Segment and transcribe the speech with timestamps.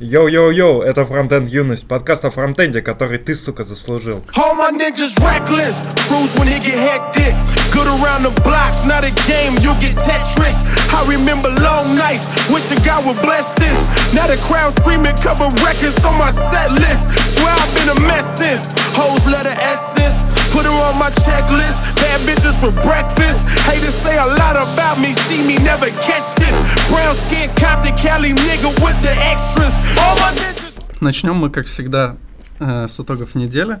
[0.00, 4.24] Йоу-йоу-йоу, это Фронтенд Юность, подкаст о фронтенде, который ты, сука, заслужил.
[4.34, 7.32] All my ninjas reckless, cruise when it get hectic.
[7.70, 10.58] Good around the blocks, not a game, you get Tetris.
[10.92, 13.78] I remember long nights, wishing God would bless this.
[14.12, 17.38] Now the crowd screaming, cover records on my set list.
[17.38, 18.74] Swear I've been a mess since.
[18.98, 21.95] Hoes letter essence, Put her on my checklist.
[22.01, 23.47] Bad bitches for breakfast.
[23.67, 26.55] Haters say a lot about me, see me never catch this.
[26.89, 29.73] Brown skin, Compton, Cali nigga with the extras.
[29.97, 30.77] All my ninjas.
[31.01, 32.17] Начнем мы, как всегда,
[32.59, 33.79] э, с итогов недели.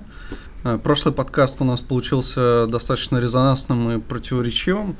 [0.63, 4.95] Э, Прошлый подкаст у нас получился достаточно резонансным и противоречивым.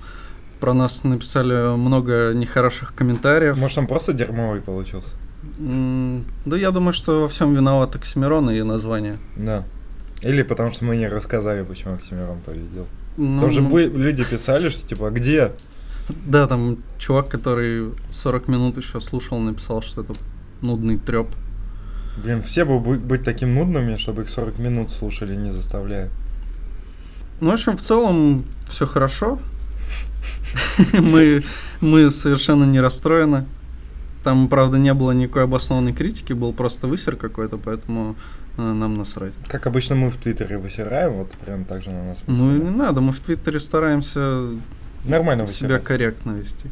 [0.60, 3.58] Про нас написали много нехороших комментариев.
[3.58, 5.16] Может, он просто дерьмовый получился?
[5.60, 9.20] Да я думаю, что во всем виноват Оксимирон и название.
[9.36, 9.66] Да.
[10.24, 12.88] Или потому что мы не рассказали, почему Оксимирон победил.
[13.18, 15.52] Ну, Там же ну, люди писали, что типа, «А где?
[16.26, 20.14] Да, там чувак, который 40 минут еще слушал, написал, что это
[20.62, 21.28] нудный треп.
[22.24, 26.10] Блин, все бы бы- быть таким нудными, чтобы их 40 минут слушали, не заставляя.
[27.40, 29.40] Ну, в общем, в целом все хорошо.
[30.94, 31.44] мы,
[31.82, 33.46] мы совершенно не расстроены.
[34.24, 38.16] Там, правда, не было никакой обоснованной критики, был просто высер какой-то, поэтому
[38.58, 39.34] нам насрать.
[39.48, 42.70] Как обычно мы в Твиттере высираем, вот прям так же на нас Ну и не
[42.70, 44.50] надо, мы в Твиттере стараемся
[45.06, 45.84] Нормально себя высирают.
[45.84, 46.68] корректно вести.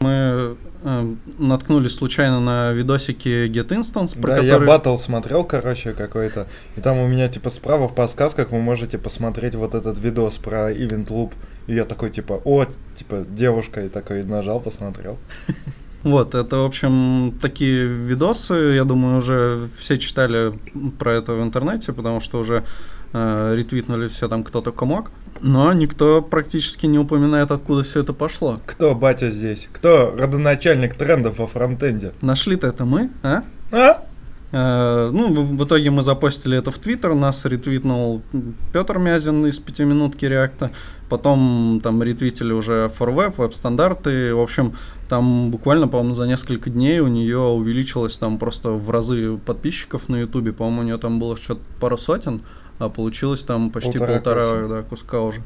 [0.00, 4.66] Мы э, наткнулись случайно на видосики Get Instance, про Да, я который...
[4.66, 6.48] батл смотрел, короче, какой-то.
[6.76, 10.72] И там у меня, типа, справа в подсказках вы можете посмотреть вот этот видос про
[10.72, 11.32] Event Loop.
[11.68, 12.66] И я такой, типа, о,
[12.96, 15.18] типа, девушка, и такой нажал, посмотрел.
[16.02, 20.52] Вот, это, в общем, такие видосы, я думаю, уже все читали
[20.98, 22.64] про это в интернете, потому что уже
[23.12, 28.12] э, ретвитнули все там кто только мог, но никто практически не упоминает, откуда все это
[28.12, 28.60] пошло.
[28.66, 29.68] Кто батя здесь?
[29.72, 32.12] Кто родоначальник трендов во фронтенде?
[32.20, 33.42] Нашли-то это мы, а?
[33.70, 34.02] А?
[34.52, 38.20] Э, ну, в, итоге мы запостили это в Твиттер, нас ретвитнул
[38.72, 40.70] Петр Мязин из пятиминутки реакта,
[41.08, 44.74] потом там ретвитили уже ForWeb, веб-стандарты, в общем,
[45.08, 50.16] там буквально, по-моему, за несколько дней у нее увеличилось там просто в разы подписчиков на
[50.16, 52.42] Ютубе, по-моему, у нее там было что-то пару сотен,
[52.78, 54.68] а получилось там почти Полтора полтора, куска.
[54.68, 55.40] да, куска уже.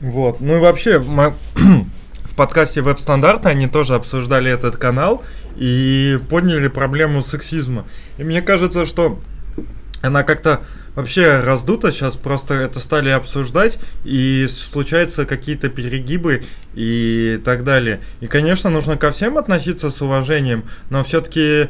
[0.00, 0.40] Вот.
[0.40, 1.34] Ну и вообще, мо-
[2.24, 5.22] в подкасте веб-стандарты они тоже обсуждали этот канал
[5.56, 7.84] и подняли проблему сексизма.
[8.18, 9.20] И мне кажется, что
[10.02, 10.62] она как-то
[10.94, 16.42] вообще раздута, сейчас просто это стали обсуждать, и случаются какие-то перегибы
[16.74, 18.00] и так далее.
[18.20, 21.68] И, конечно, нужно ко всем относиться с уважением, но все-таки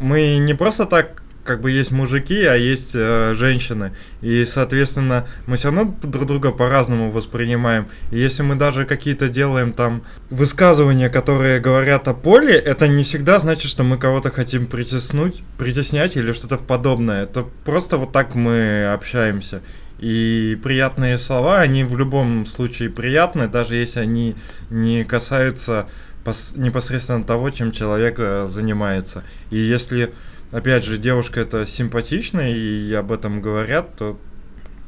[0.00, 3.92] мы не просто так как бы есть мужики, а есть э, женщины.
[4.20, 7.88] И, соответственно, мы все равно друг друга по-разному воспринимаем.
[8.10, 13.38] И если мы даже какие-то делаем там высказывания, которые говорят о поле, это не всегда
[13.38, 17.22] значит, что мы кого-то хотим притеснуть, притеснять или что-то подобное.
[17.22, 19.62] Это просто вот так мы общаемся.
[19.98, 24.36] И приятные слова, они в любом случае приятны, даже если они
[24.68, 25.88] не касаются
[26.28, 29.24] пос- непосредственно того, чем человек э, занимается.
[29.50, 30.12] И если,
[30.52, 34.18] опять же, девушка это симпатичная и об этом говорят, то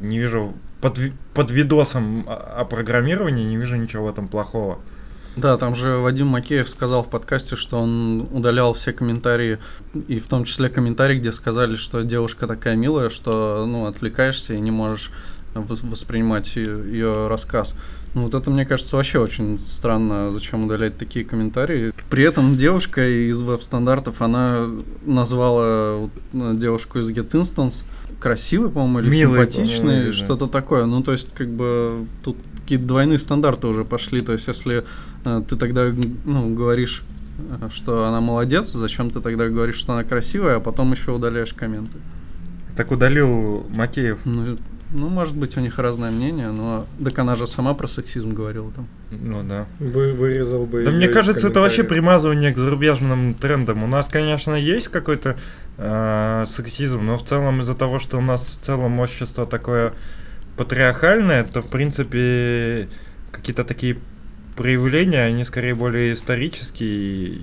[0.00, 0.98] не вижу под,
[1.34, 4.80] под видосом о, программировании не вижу ничего в этом плохого.
[5.36, 9.58] Да, там же Вадим Макеев сказал в подкасте, что он удалял все комментарии,
[10.08, 14.60] и в том числе комментарии, где сказали, что девушка такая милая, что ну, отвлекаешься и
[14.60, 15.12] не можешь
[15.54, 17.74] вос- воспринимать ее рассказ.
[18.14, 21.92] Ну, вот это, мне кажется, вообще очень странно, зачем удалять такие комментарии.
[22.10, 24.66] При этом девушка из веб-стандартов, она
[25.04, 27.84] назвала ну, девушку из Get Instance
[28.18, 30.12] красивой, по-моему, или Милой, симпатичной, да.
[30.12, 30.86] что-то такое.
[30.86, 34.20] Ну, то есть, как бы, тут какие-то двойные стандарты уже пошли.
[34.20, 34.84] То есть, если
[35.24, 35.86] э, ты тогда
[36.24, 37.02] ну, говоришь,
[37.38, 41.54] э, что она молодец, зачем ты тогда говоришь, что она красивая, а потом еще удаляешь
[41.54, 41.96] комменты?
[42.76, 44.18] Так удалил Макеев.
[44.24, 44.56] Ну,
[44.92, 48.70] ну, может быть, у них разное мнение, но так она же сама про сексизм говорила
[48.72, 48.88] там.
[49.10, 49.66] Ну да.
[49.78, 50.84] Вы, вырезал бы.
[50.84, 53.84] Да мне кажется, это вообще примазывание к зарубежным трендам.
[53.84, 55.36] У нас, конечно, есть какой-то
[55.78, 59.92] э, сексизм, но в целом из-за того, что у нас в целом общество такое
[60.56, 62.88] патриархальное, то в принципе
[63.30, 63.96] какие-то такие
[64.56, 67.42] проявления, они скорее более исторические.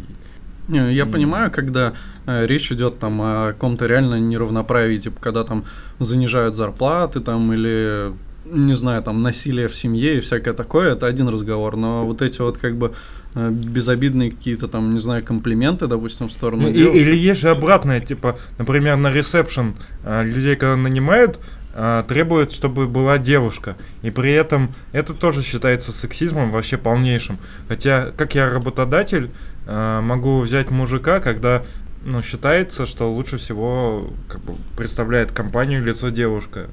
[0.67, 1.11] Не, я М.
[1.11, 1.93] понимаю, когда
[2.25, 5.63] э, речь идет там о каком-то реально неравноправии, типа когда там
[5.99, 8.11] занижают зарплаты там или
[8.49, 12.39] не знаю, там насилие в семье и всякое такое, это один разговор, но вот эти
[12.41, 12.93] вот как бы
[13.35, 16.95] э, безобидные какие-то там, не знаю, комплименты, допустим, в сторону Ну, девушек.
[16.95, 19.75] или есть же обратное, типа, например, на ресепшн
[20.05, 21.39] а, людей, когда нанимают,
[21.75, 23.75] а, требуют, чтобы была девушка.
[24.01, 27.39] И при этом это тоже считается сексизмом вообще полнейшим.
[27.67, 29.29] Хотя, как я работодатель,
[29.69, 31.63] а, могу взять мужика, когда
[32.05, 36.69] ну, считается, что лучше всего как бы, представляет компанию лицо девушка.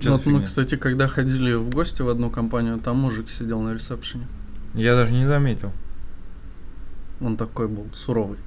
[0.00, 0.46] Чё Ну, вот мы, фигня?
[0.46, 4.26] кстати, когда ходили в гости в одну компанию, там мужик сидел на ресепшене.
[4.72, 5.72] Я даже не заметил.
[7.20, 8.38] Он такой был суровый.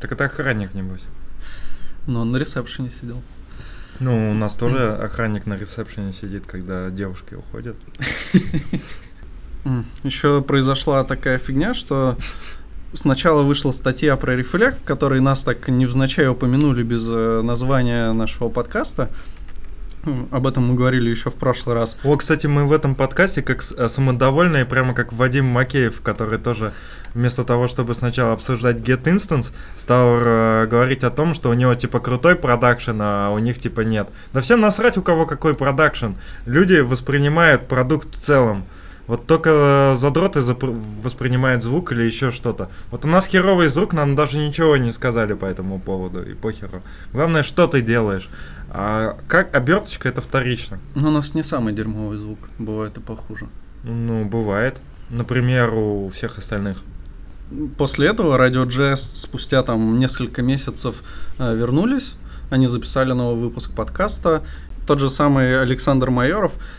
[0.00, 1.06] Так это охранник, небось.
[2.06, 3.20] Но он на ресепшене сидел.
[4.00, 7.76] Ну, у нас тоже охранник на ресепшене сидит, когда девушки уходят.
[10.04, 12.16] Еще произошла такая фигня, что
[12.92, 19.10] сначала вышла статья про рефлект, который нас так невзначай упомянули без э, названия нашего подкаста.
[20.30, 21.98] Об этом мы говорили еще в прошлый раз.
[22.04, 26.72] О, кстати, мы в этом подкасте как э, самодовольные, прямо как Вадим Макеев, который тоже
[27.14, 31.74] вместо того, чтобы сначала обсуждать Get Instance, стал э, говорить о том, что у него
[31.74, 34.08] типа крутой продакшн, а у них типа нет.
[34.32, 36.12] Да всем насрать, у кого какой продакшн.
[36.46, 38.64] Люди воспринимают продукт в целом.
[39.08, 42.68] Вот только задроты запр- воспринимают звук или еще что-то.
[42.90, 46.82] Вот у нас херовый звук, нам даже ничего не сказали по этому поводу, и похеру.
[47.12, 48.28] Главное, что ты делаешь.
[48.70, 50.78] А как оберточка, это вторично.
[50.94, 53.48] Но у нас не самый дерьмовый звук, бывает и похуже.
[53.82, 54.80] Ну, бывает.
[55.08, 56.76] Например, у всех остальных.
[57.78, 61.02] После этого Radio JS спустя там несколько месяцев
[61.38, 62.16] э, вернулись,
[62.50, 64.42] они записали новый выпуск подкаста.
[64.86, 66.77] Тот же самый Александр Майоров э,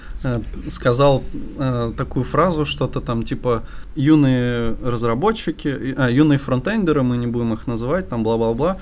[0.67, 1.23] сказал
[1.57, 3.63] э, такую фразу, что-то там типа
[3.95, 8.77] юные разработчики, а, юные фронтендеры, мы не будем их называть, там бла-бла-бла.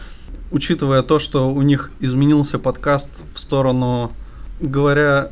[0.51, 4.11] Учитывая то, что у них изменился подкаст в сторону,
[4.59, 5.29] говоря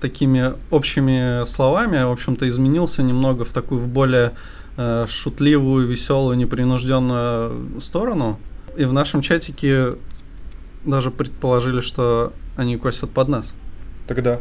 [0.00, 4.32] такими общими словами, в общем-то, изменился немного в такую в более
[4.76, 8.38] э, шутливую, веселую, непринужденную сторону.
[8.76, 9.94] И в нашем чатике
[10.84, 13.54] даже предположили, что они косят под нас.
[14.06, 14.40] Тогда.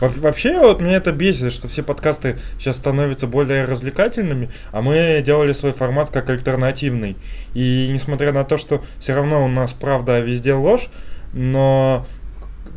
[0.00, 5.22] Во- Вообще, вот меня это бесит, что все подкасты сейчас становятся более развлекательными, а мы
[5.24, 7.16] делали свой формат как альтернативный.
[7.54, 10.88] И несмотря на то, что все равно у нас правда везде ложь,
[11.32, 12.06] но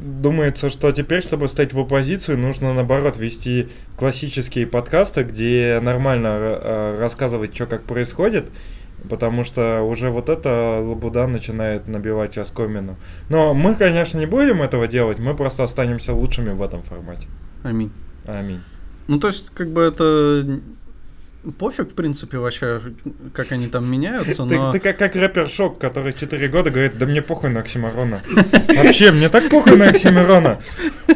[0.01, 6.97] думается, что теперь, чтобы стать в оппозицию, нужно наоборот вести классические подкасты, где нормально э,
[6.99, 8.49] рассказывать, что как происходит,
[9.09, 12.97] потому что уже вот эта лабуда начинает набивать оскомину.
[13.29, 17.27] Но мы, конечно, не будем этого делать, мы просто останемся лучшими в этом формате.
[17.63, 17.91] Аминь.
[18.25, 18.61] Аминь.
[19.07, 20.61] Ну, то есть, как бы это
[21.57, 22.81] пофиг, в принципе, вообще,
[23.33, 24.71] как они там меняются, Ты, но...
[24.71, 28.21] ты как, как рэпер Шок, который 4 года говорит, да мне похуй на Оксимирона.
[28.67, 30.59] Вообще, мне так похуй на Оксимирона.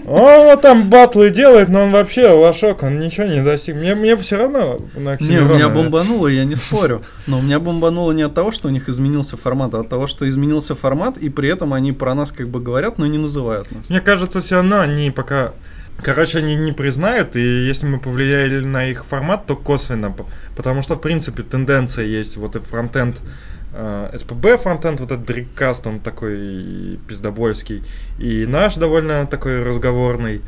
[0.08, 3.76] Он там батлы делает, но он вообще лошок, он ничего не достиг.
[3.76, 5.52] Мне, мне все равно на Не, Оксимирона.
[5.52, 7.02] у меня бомбануло, я не спорю.
[7.28, 10.08] Но у меня бомбануло не от того, что у них изменился формат, а от того,
[10.08, 13.72] что изменился формат, и при этом они про нас как бы говорят, но не называют
[13.72, 13.90] нас.
[13.90, 15.54] Мне кажется, все равно они пока...
[16.02, 20.16] Короче, они не признают, и если мы повлияли на их формат, то косвенно.
[20.56, 22.38] Потому что, в принципе, тенденция есть.
[22.38, 23.22] Вот и фронтенд,
[23.74, 27.84] э, СПБ фронтенд, вот этот дриккаст, он такой пиздобольский.
[28.20, 30.42] И наш довольно такой разговорный.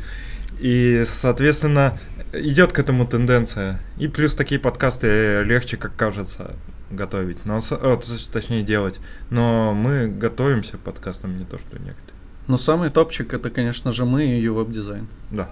[0.60, 1.98] И, соответственно,
[2.32, 3.80] идет к этому тенденция.
[3.96, 6.56] И плюс такие подкасты легче, как кажется,
[6.90, 7.44] готовить.
[7.44, 7.60] Но,
[8.32, 9.00] точнее, делать.
[9.30, 12.17] Но мы готовимся к подкастам, не то, что некоторые.
[12.48, 15.06] Но самый топчик это, конечно же, мы и веб-дизайн.
[15.30, 15.48] Да.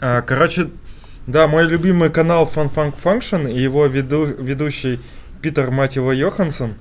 [0.00, 0.70] А, короче,
[1.26, 5.00] да, мой любимый канал Fun Funk Function и его веду- ведущий
[5.42, 6.74] Питер, мать его, Йоханссон,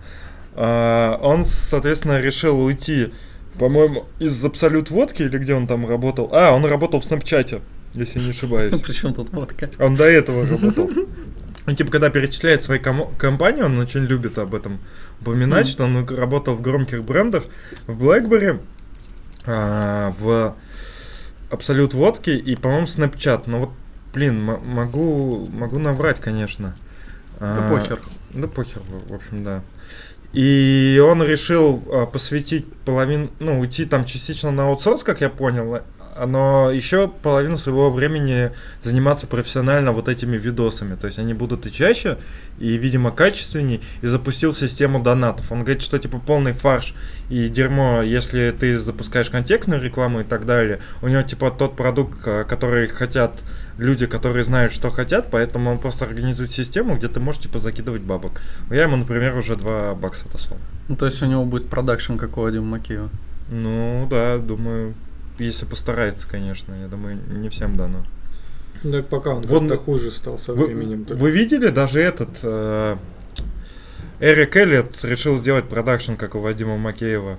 [0.54, 3.14] а, он, соответственно, решил уйти,
[3.60, 6.30] по-моему, из Абсолют Водки или где он там работал.
[6.32, 7.62] А, он работал в Снапчате,
[7.94, 8.80] если не ошибаюсь.
[8.86, 9.70] Причем тут водка?
[9.80, 10.90] Он до этого работал.
[11.66, 14.80] Ну, типа, когда перечисляет свои комо- компании, он очень любит об этом
[15.22, 15.72] упоминать, Мгм.
[15.72, 17.44] что он работал в громких брендах,
[17.88, 18.62] в BlackBerry,
[19.46, 20.56] а, в
[21.50, 23.44] Абсолют Водки и, по-моему, Snapchat.
[23.48, 23.70] Но вот,
[24.14, 26.76] блин, м- могу, могу наврать, конечно.
[27.40, 28.00] Да А, похер.
[28.34, 29.62] Да похер, в общем, да.
[30.38, 35.82] И он решил а, посвятить половину, ну, уйти там частично на аутсорс, как я понял,
[36.26, 40.96] но еще половину своего времени заниматься профессионально вот этими видосами.
[40.96, 42.18] То есть они будут и чаще,
[42.60, 45.52] и, видимо, качественнее, и запустил систему донатов.
[45.52, 46.94] Он говорит, что типа полный фарш
[47.30, 50.80] и дерьмо, если ты запускаешь контекстную рекламу и так далее.
[51.02, 53.34] У него типа тот продукт, который хотят
[53.78, 58.02] люди, которые знают, что хотят, поэтому он просто организует систему, где ты можешь типа закидывать
[58.02, 58.42] бабок.
[58.72, 60.60] Я ему, например, уже 2 бакса отослал.
[60.88, 63.10] Ну, то есть у него будет продакшн, как у Вадима Макеева.
[63.50, 64.96] Ну да, думаю,
[65.40, 66.74] если постарается, конечно.
[66.82, 68.04] Я думаю, не всем дано.
[68.84, 71.06] Так пока он Вот как-то хуже стал со Вы, временем.
[71.06, 71.20] только.
[71.20, 72.98] вы видели даже этот э,
[74.20, 77.38] Эрик Эллиот решил сделать продакшн, как у Вадима Макеева.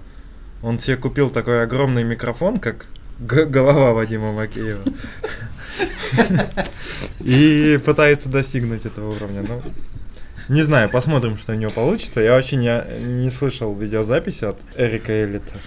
[0.62, 2.86] Он себе купил такой огромный микрофон, как
[3.20, 4.82] голова Вадима Макеева.
[7.20, 9.44] И пытается достигнуть этого уровня.
[9.46, 9.60] Ну,
[10.48, 12.20] не знаю, посмотрим, что у него получится.
[12.20, 15.58] Я вообще не, не слышал видеозаписи от Эрика Эллита.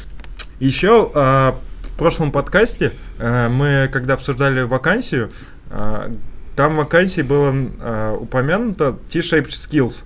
[0.60, 1.58] Еще а,
[2.02, 5.30] прошлом подкасте а, мы, когда обсуждали вакансию,
[5.70, 6.12] а,
[6.56, 10.04] там в вакансии было а, упомянуто T-Shaped Skills.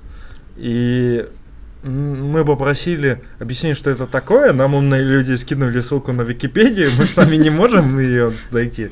[0.58, 1.26] И
[1.84, 4.52] мы попросили объяснить, что это такое.
[4.52, 8.90] Нам умные люди скинули ссылку на Википедию, мы сами не можем ее найти.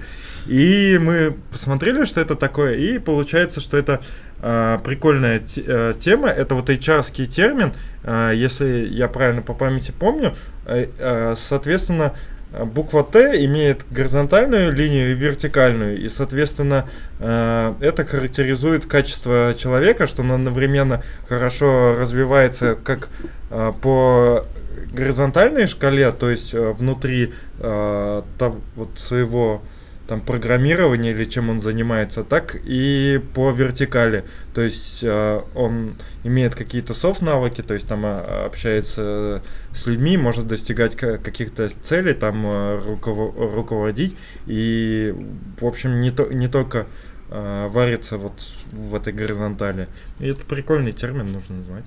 [0.47, 4.01] И мы посмотрели, что это такое, и получается, что это
[4.41, 6.29] э, прикольная э, тема.
[6.29, 10.35] Это вот HR-ский термин, э, если я правильно по памяти помню.
[10.65, 16.87] Э, э, соответственно, э, буква Т имеет горизонтальную линию и вертикальную, и, соответственно,
[17.19, 23.09] э, это характеризует качество человека, что он одновременно хорошо развивается как
[23.49, 24.45] э, по
[24.91, 29.61] горизонтальной шкале, то есть э, внутри тов- вот своего
[30.07, 34.25] там программирования или чем он занимается, так и по вертикали.
[34.53, 39.41] То есть э, он имеет какие-то софт-навыки, то есть там э, общается
[39.71, 44.17] с людьми, может достигать ка- каких-то целей, там э, руково- руководить.
[44.45, 45.15] И,
[45.59, 46.85] в общем, не, то, не только
[47.29, 48.33] э, варится вот
[48.71, 49.87] в этой горизонтали.
[50.19, 51.85] И это прикольный термин, нужно знать.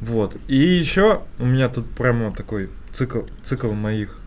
[0.00, 0.36] Вот.
[0.48, 4.18] И еще у меня тут прямо такой цикл, цикл моих.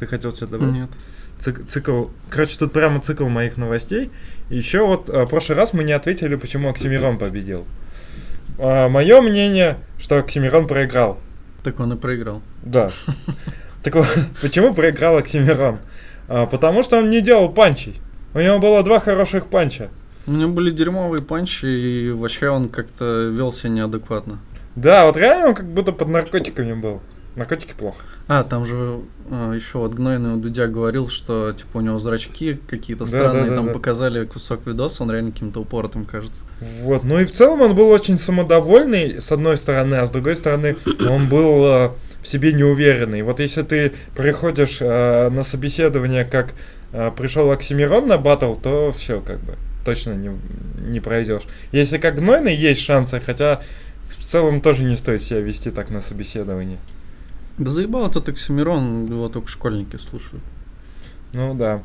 [0.00, 0.74] Ты хотел что-то добавить?
[0.74, 0.90] Нет.
[1.38, 2.06] Цик- цикл.
[2.30, 4.10] Короче, тут прямо цикл моих новостей.
[4.50, 7.66] Еще вот э, в прошлый раз мы не ответили, почему Оксимирон победил.
[8.58, 11.18] мое мнение, что Оксимирон проиграл.
[11.62, 12.42] Так он и проиграл.
[12.62, 12.90] Да.
[13.82, 14.06] Так вот,
[14.42, 15.78] почему проиграл Оксимирон?
[16.28, 18.00] А, потому что он не делал панчей.
[18.34, 19.88] У него было два хороших панча.
[20.26, 24.38] У него были дерьмовые панчи, и вообще он как-то вел себя неадекватно.
[24.76, 27.00] Да, вот реально он как будто под наркотиками был.
[27.38, 28.04] Наркотики плохо.
[28.26, 29.00] А, там же
[29.54, 33.50] еще вот Гнойный у Дудя говорил, что типа у него зрачки какие-то Да, странные, да,
[33.50, 33.72] да, там да.
[33.72, 36.42] показали кусок видоса, он реально каким-то упоротым кажется.
[36.82, 40.34] Вот, ну и в целом он был очень самодовольный, с одной стороны, а с другой
[40.34, 40.76] стороны,
[41.08, 41.90] он был э,
[42.22, 43.22] в себе неуверенный.
[43.22, 46.54] Вот если ты приходишь э, на собеседование, как
[46.92, 49.54] э, пришел Оксимирон на батл, то все, как бы,
[49.84, 50.30] точно не,
[50.80, 51.44] не пройдешь.
[51.70, 53.60] Если как гнойный, есть шансы, хотя
[54.18, 56.78] в целом тоже не стоит себя вести так на собеседовании.
[57.58, 60.42] Да заебал этот Оксимирон, его только школьники слушают.
[61.32, 61.82] Ну да.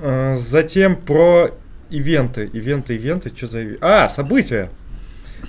[0.00, 1.50] Э, Затем про
[1.90, 2.48] ивенты.
[2.52, 4.70] Ивенты, ивенты, что за иви- А, события.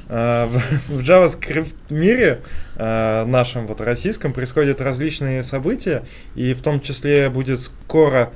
[0.10, 0.48] Э,
[0.88, 2.42] В JavaScript мире,
[2.76, 6.04] э, нашем вот российском, происходят различные события,
[6.36, 8.32] и в том числе будет скоро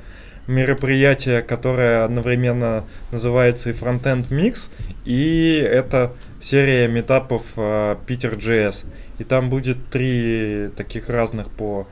[0.46, 4.70] мероприятие, которое одновременно называется и Frontend Mix,
[5.04, 8.86] и это серия метапов э, Питер JS.
[9.18, 11.86] И там будет три таких разных по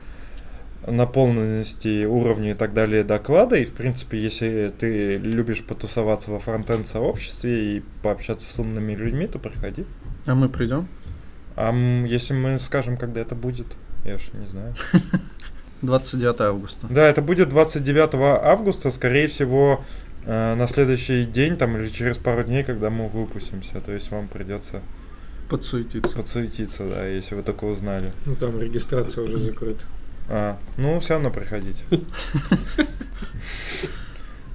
[0.87, 3.55] наполненности, уровню и так далее доклада.
[3.55, 9.27] И, в принципе, если ты любишь потусоваться во фронтенд сообществе и пообщаться с умными людьми,
[9.27, 9.85] то приходи.
[10.25, 10.87] А мы придем?
[11.55, 11.71] А
[12.05, 13.67] если мы скажем, когда это будет,
[14.05, 14.73] я ж не знаю.
[15.81, 16.87] 29 августа.
[16.89, 19.83] Да, это будет 29 августа, скорее всего,
[20.25, 23.79] э, на следующий день там или через пару дней, когда мы выпустимся.
[23.81, 24.81] То есть вам придется
[25.49, 26.15] Подсуетиться.
[26.15, 28.11] подсуетиться, да, если вы только узнали.
[28.25, 29.83] Ну там регистрация уже закрыта.
[30.29, 31.83] А, ну, все равно приходите.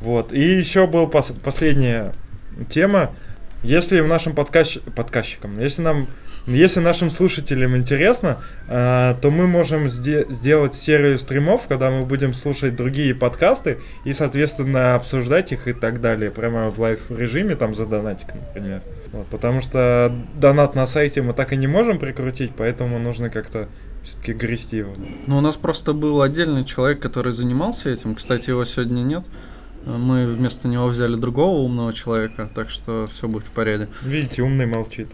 [0.00, 0.32] Вот.
[0.32, 2.12] И еще был пос- последняя
[2.68, 3.14] тема.
[3.62, 4.80] Если в нашем подкаст...
[4.94, 6.06] подкастчикам, если нам,
[6.54, 8.38] если нашим слушателям интересно,
[8.68, 14.12] а, то мы можем сде- сделать серию стримов, когда мы будем слушать другие подкасты и,
[14.12, 18.82] соответственно, обсуждать их и так далее, прямо в live режиме, там за донатик, например.
[19.12, 23.68] Вот, потому что донат на сайте мы так и не можем прикрутить, поэтому нужно как-то
[24.02, 24.94] все-таки грести его.
[25.26, 28.14] Ну, у нас просто был отдельный человек, который занимался этим.
[28.14, 29.24] Кстати, его сегодня нет.
[29.84, 33.88] Мы вместо него взяли другого умного человека, так что все будет в порядке.
[34.02, 35.08] Видите, умный молчит.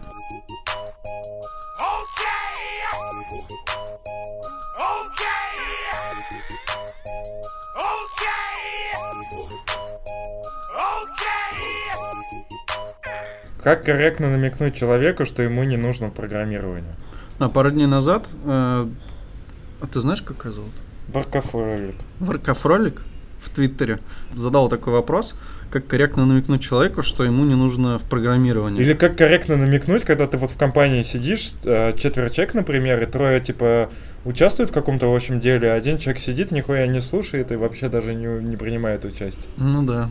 [13.63, 16.93] Как корректно намекнуть человеку, что ему не нужно программирование?
[17.39, 20.71] А пару дней назад, э, а ты знаешь, как ее зовут?
[21.07, 21.95] Баркафоролик.
[22.19, 23.01] Варкафролик
[23.39, 23.99] в Твиттере
[24.35, 25.35] задал такой вопрос,
[25.71, 28.81] как корректно намекнуть человеку, что ему не нужно в программировании.
[28.81, 33.05] Или как корректно намекнуть, когда ты вот в компании сидишь, э, четверо человек, например, и
[33.05, 33.89] трое, типа,
[34.25, 37.87] участвуют в каком-то, в общем, деле, а один человек сидит, нихуя не слушает и вообще
[37.87, 39.47] даже не, не принимает участие.
[39.55, 40.09] Ну да.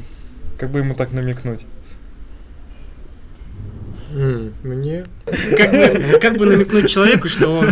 [0.59, 1.67] Как бы ему так намекнуть?
[4.13, 5.07] Мне?
[5.57, 7.67] Как бы, как бы намекнуть человеку, что он...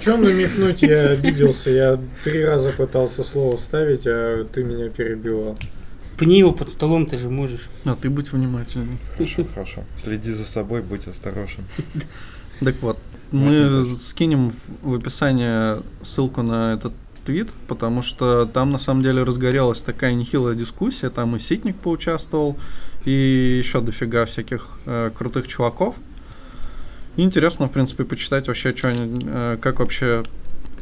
[0.00, 1.70] Че намекнуть, я обиделся.
[1.70, 5.58] Я три раза пытался слово вставить, а ты меня перебивал.
[6.16, 7.68] Пни его под столом, ты же можешь.
[7.84, 8.98] А ты будь внимательней.
[9.54, 9.84] Хорошо.
[9.96, 11.64] Следи за собой, будь осторожен.
[12.60, 12.98] Так вот,
[13.32, 16.92] Можно мы скинем в в описании ссылку на этот
[17.24, 22.56] твит, потому что там на самом деле разгорелась такая нехилая дискуссия, там и Ситник поучаствовал,
[23.04, 25.96] и еще дофига всяких э, крутых чуваков.
[27.16, 30.22] И интересно, в принципе, почитать вообще, что они, э, как вообще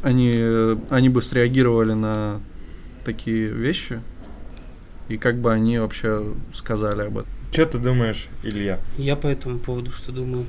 [0.02, 2.40] они, э, они бы среагировали на
[3.04, 4.00] такие вещи,
[5.08, 7.30] и как бы они вообще сказали об этом.
[7.52, 8.78] Что ты думаешь, Илья?
[8.96, 10.46] Я по этому поводу что думаю.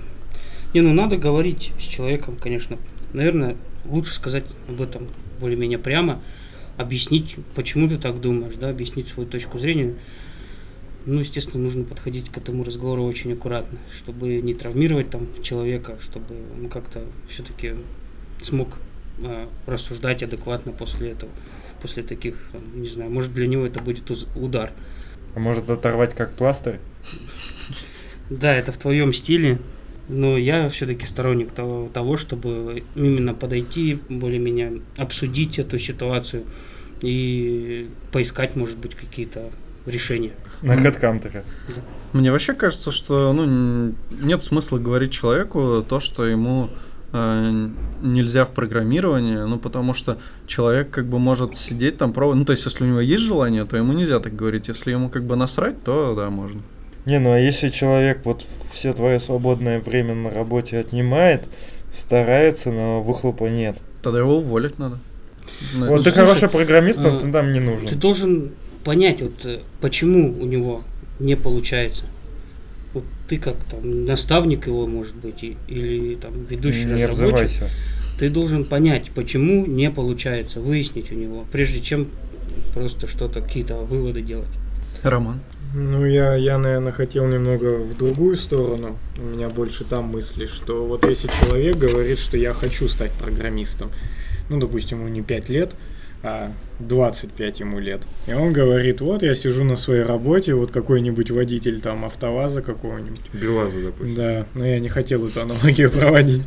[0.74, 2.78] Не, ну надо говорить с человеком, конечно.
[3.14, 5.08] Наверное, лучше сказать об этом
[5.40, 6.22] более-менее прямо,
[6.78, 9.96] объяснить, почему ты так думаешь, да, объяснить свою точку зрения.
[11.06, 16.36] Ну, естественно, нужно подходить к этому разговору очень аккуратно, чтобы не травмировать там человека, чтобы
[16.56, 17.74] он как-то все-таки
[18.42, 18.78] смог
[19.20, 21.32] э, рассуждать адекватно после этого,
[21.82, 22.36] после таких,
[22.76, 24.72] не знаю, может для него это будет удар.
[25.34, 26.80] А может оторвать как пластырь?
[28.30, 29.58] Да, это в твоем стиле,
[30.08, 36.44] но я все-таки сторонник того, того, чтобы именно подойти, более-менее обсудить эту ситуацию
[37.02, 39.50] и поискать, может быть, какие-то
[39.86, 40.32] решения.
[40.62, 41.44] На хедхантере.
[42.14, 46.70] Мне вообще кажется, что ну, нет смысла говорить человеку то, что ему
[47.14, 47.70] э,
[48.02, 52.52] нельзя в программировании, ну, потому что человек как бы может сидеть там, пробовать, ну, то
[52.52, 55.36] есть, если у него есть желание, то ему нельзя так говорить, если ему как бы
[55.36, 56.62] насрать, то да, можно.
[57.06, 61.48] Не, ну а если человек вот все твое свободное время на работе отнимает,
[61.92, 63.78] старается, но выхлопа нет.
[64.04, 65.00] Тогда его уволить надо.
[65.76, 68.00] Вот Ну, ты слушай, хороший программист, но а, ты там не Ты нужен.
[68.00, 68.52] должен
[68.84, 70.84] понять, вот э, почему у него
[71.20, 72.04] не получается.
[72.94, 77.62] Вот ты как там наставник его, может быть, и- или там ведущий Не разработчик.
[77.62, 77.70] обзывайся.
[78.20, 82.08] Ты должен понять, почему не получается, выяснить у него, прежде чем
[82.74, 84.48] просто что-то, какие-то выводы делать.
[85.04, 85.40] Роман.
[85.74, 88.98] Ну, я, я, наверное, хотел немного в другую сторону.
[89.18, 93.90] У меня больше там мысли, что вот если человек говорит, что я хочу стать программистом,
[94.50, 95.72] ну, допустим, ему не 5 лет,
[96.24, 98.02] а 25 ему лет.
[98.28, 103.22] И он говорит, вот я сижу на своей работе, вот какой-нибудь водитель там автоваза какого-нибудь.
[103.34, 104.16] Белаза, допустим.
[104.16, 106.44] Да, но я не хотел эту аналогию проводить.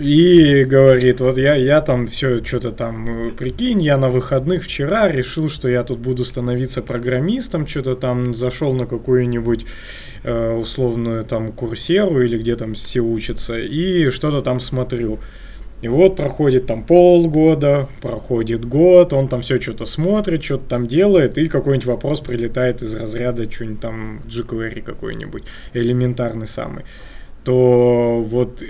[0.00, 5.10] И говорит, вот я, я там все что-то там, э, прикинь, я на выходных вчера
[5.10, 9.66] решил, что я тут буду становиться программистом, что-то там зашел на какую-нибудь
[10.22, 15.18] э, условную там курсеру или где там все учатся, и что-то там смотрю.
[15.84, 21.36] И вот проходит там полгода, проходит год, он там все что-то смотрит, что-то там делает,
[21.36, 25.42] и какой-нибудь вопрос прилетает из разряда что-нибудь там jQuery какой-нибудь,
[25.74, 26.86] элементарный самый.
[27.44, 28.62] То вот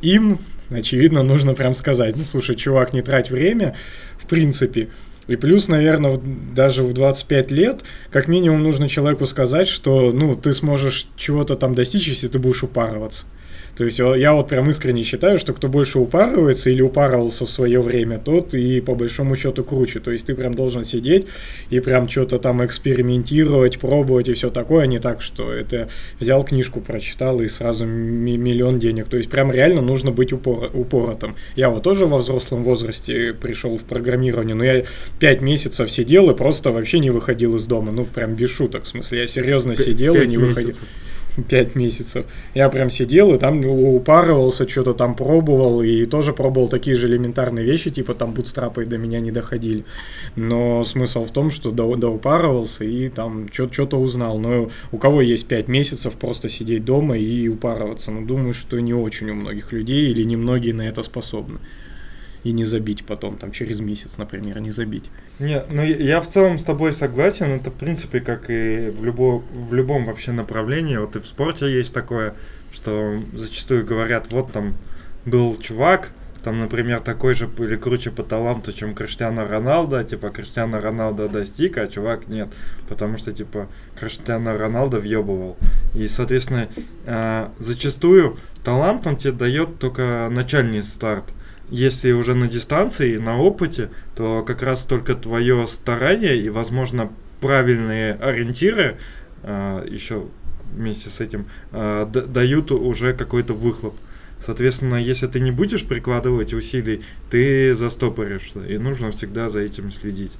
[0.00, 0.38] им,
[0.70, 3.76] очевидно, нужно прям сказать, ну, слушай, чувак, не трать время,
[4.16, 4.88] в принципе.
[5.26, 6.18] И плюс, наверное,
[6.54, 11.74] даже в 25 лет, как минимум, нужно человеку сказать, что, ну, ты сможешь чего-то там
[11.74, 13.26] достичь, если ты будешь упарываться.
[13.76, 17.50] То есть э, я вот прям искренне считаю, что кто больше упарывается или упарывался в
[17.50, 20.00] свое время, тот и по большому счету круче.
[20.00, 21.26] То есть ты прям должен сидеть
[21.70, 25.88] и прям что-то там экспериментировать, пробовать и все такое, а не так, что это
[26.20, 29.06] взял книжку, прочитал и сразу ми- миллион денег.
[29.08, 31.34] То есть прям реально нужно быть упор- упоротым.
[31.56, 34.84] Я вот тоже во взрослом возрасте пришел в программирование, но я
[35.18, 37.92] пять месяцев сидел и просто вообще не выходил из дома.
[37.92, 40.68] Ну прям без шуток, в смысле, я серьезно сидел и не выходил.
[40.68, 40.88] месяцев.
[41.48, 42.26] Пять месяцев.
[42.54, 47.64] Я прям сидел и там упарывался, что-то там пробовал, и тоже пробовал такие же элементарные
[47.64, 49.84] вещи, типа там бутстрапы до меня не доходили.
[50.36, 54.38] Но смысл в том, что до, доупарывался и там что-то узнал.
[54.38, 58.10] Но у кого есть пять месяцев просто сидеть дома и упарываться?
[58.10, 61.58] Ну, думаю, что не очень у многих людей или немногие на это способны.
[62.44, 65.10] И не забить потом, там, через месяц, например, не забить.
[65.38, 67.46] Не, ну я- в целом с тобой согласен.
[67.50, 70.98] Это в принципе как и в, любо, в любом вообще направлении.
[70.98, 72.34] Вот и в спорте есть такое,
[72.72, 74.74] что зачастую говорят, вот там
[75.24, 76.10] был чувак,
[76.44, 81.78] там, например, такой же или круче по таланту, чем Криштиано Роналдо, типа Криштиано Роналдо достиг,
[81.78, 82.50] а чувак нет,
[82.86, 85.56] потому что типа Криштиано Роналдо въебывал.
[85.94, 86.68] И, соответственно,
[87.06, 91.24] э, зачастую талант он тебе дает только начальный старт.
[91.70, 98.14] Если уже на дистанции, на опыте, то как раз только твое старание и, возможно, правильные
[98.14, 98.98] ориентиры
[99.42, 100.26] еще
[100.74, 103.94] вместе с этим э, дают уже какой-то выхлоп.
[104.44, 110.36] Соответственно, если ты не будешь прикладывать усилий, ты застопоришься, и нужно всегда за этим следить.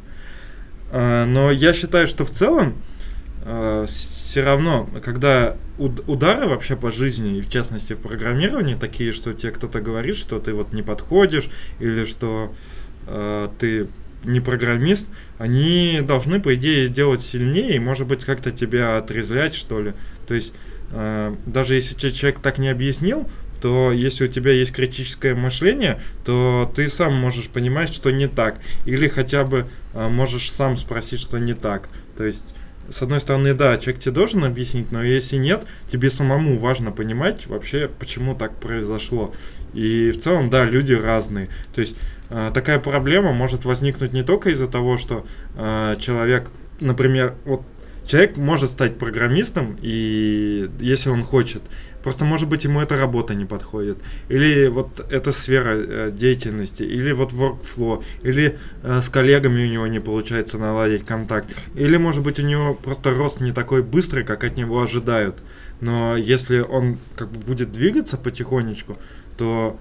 [0.90, 2.74] А, Но я считаю, что в целом
[3.86, 9.34] все равно, когда уд- удары вообще по жизни, и в частности в программировании, такие, что
[9.34, 12.54] тебе кто-то говорит, что ты вот не подходишь, или что
[13.06, 13.86] э, ты
[14.24, 19.80] не программист, они должны, по идее, делать сильнее и, может быть, как-то тебя отрезвлять, что
[19.80, 19.92] ли.
[20.26, 20.54] То есть,
[20.92, 23.28] э, даже если человек так не объяснил,
[23.60, 28.58] то если у тебя есть критическое мышление, то ты сам можешь понимать, что не так.
[28.84, 31.88] Или хотя бы э, можешь сам спросить, что не так.
[32.16, 32.54] То есть
[32.90, 37.46] с одной стороны, да, человек тебе должен объяснить, но если нет, тебе самому важно понимать
[37.46, 39.32] вообще, почему так произошло.
[39.72, 41.48] И в целом, да, люди разные.
[41.74, 41.96] То есть
[42.30, 47.62] э, такая проблема может возникнуть не только из-за того, что э, человек, например, вот
[48.06, 51.62] человек может стать программистом, и если он хочет,
[52.04, 53.96] Просто, может быть, ему эта работа не подходит.
[54.28, 59.86] Или вот эта сфера э, деятельности, или вот workflow, или э, с коллегами у него
[59.86, 61.48] не получается наладить контакт.
[61.74, 65.42] Или, может быть, у него просто рост не такой быстрый, как от него ожидают.
[65.80, 68.98] Но если он как бы будет двигаться потихонечку,
[69.38, 69.78] то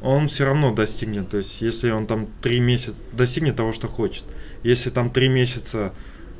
[0.00, 1.28] он все равно достигнет.
[1.28, 4.24] То есть, если он там три месяца достигнет того, что хочет.
[4.62, 5.92] Если там три месяца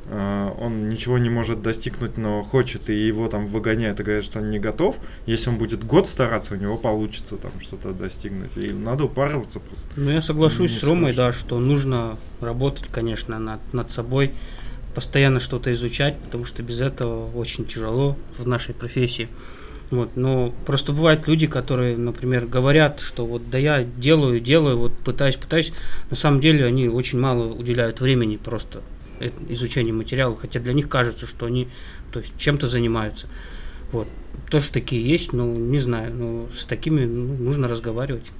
[0.09, 4.49] он ничего не может достигнуть, но хочет, и его там выгоняют и говорят, что он
[4.49, 8.57] не готов, если он будет год стараться, у него получится там что-то достигнуть.
[8.57, 9.87] И надо упарываться просто.
[9.95, 14.33] Ну, я соглашусь с Ромой, да, что нужно работать, конечно, над, над собой,
[14.95, 19.29] постоянно что-то изучать, потому что без этого очень тяжело в нашей профессии.
[19.91, 24.97] Вот, но просто бывают люди, которые, например, говорят, что вот да я делаю, делаю, вот
[24.97, 25.73] пытаюсь, пытаюсь.
[26.09, 28.81] На самом деле они очень мало уделяют времени просто
[29.49, 31.67] изучение материала, хотя для них кажется, что они
[32.11, 33.27] то есть, чем-то занимаются.
[33.91, 34.07] Вот.
[34.49, 38.31] Тоже такие есть, ну, не знаю, но с такими ну, нужно разговаривать,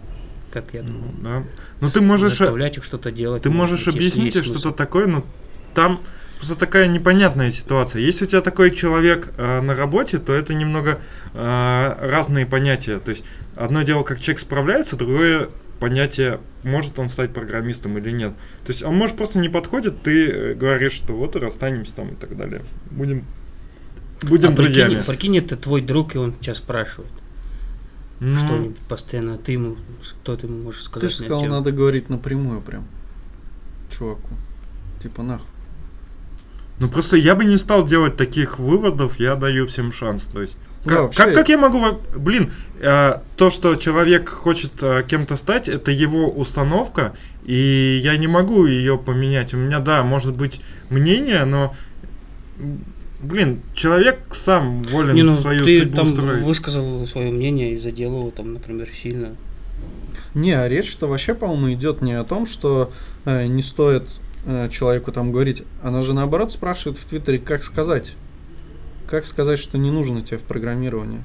[0.52, 1.12] как я думаю.
[1.17, 1.44] Ну, да.
[1.82, 2.38] Ну, ты можешь...
[2.38, 3.44] Заставлять их что-то делать.
[3.44, 5.26] Ты можешь объяснить что-то такое, но
[5.74, 6.02] там
[6.38, 8.02] просто такая непонятная ситуация.
[8.02, 11.00] Если у тебя такой человек э, на работе, то это немного
[11.34, 13.00] э, разные понятия.
[13.00, 13.24] То есть
[13.56, 15.50] одно дело, как человек справляется, другое
[15.82, 18.34] понятие, может он стать программистом или нет.
[18.63, 22.10] То есть он может просто не подходит, ты э, говоришь, что вот и расстанемся там
[22.10, 22.62] и так далее.
[22.91, 23.26] Будем,
[24.22, 24.89] будем а друзьями.
[24.91, 27.12] Прикинь, прикинь, это твой друг, и он тебя спрашивает.
[28.20, 29.78] Ну, что-нибудь постоянно, ты ему,
[30.22, 31.10] кто ты ему можешь сказать?
[31.10, 32.88] Ты же сказал, надо говорить напрямую прям
[33.89, 34.30] чуваку.
[35.02, 35.48] Типа нахуй.
[36.78, 40.26] Ну просто я бы не стал делать таких выводов, я даю всем шанс.
[40.26, 42.00] То есть как, как, как я могу...
[42.15, 47.13] Блин, э, то, что человек хочет э, кем-то стать, это его установка,
[47.44, 49.54] и я не могу ее поменять.
[49.54, 51.74] У меня, да, может быть мнение, но...
[53.22, 56.44] Блин, человек сам волен не, ну, свою ты судьбу там строить.
[56.44, 59.36] высказал свое мнение и задел его там, например, сильно.
[60.34, 62.91] Не, а речь-то вообще, по-моему, идет не о том, что
[63.26, 64.10] э, не стоит
[64.46, 65.63] э, человеку там говорить.
[65.84, 68.13] Она же наоборот спрашивает в Твиттере, как сказать.
[69.12, 71.21] Как сказать, что не нужно тебе в программировании?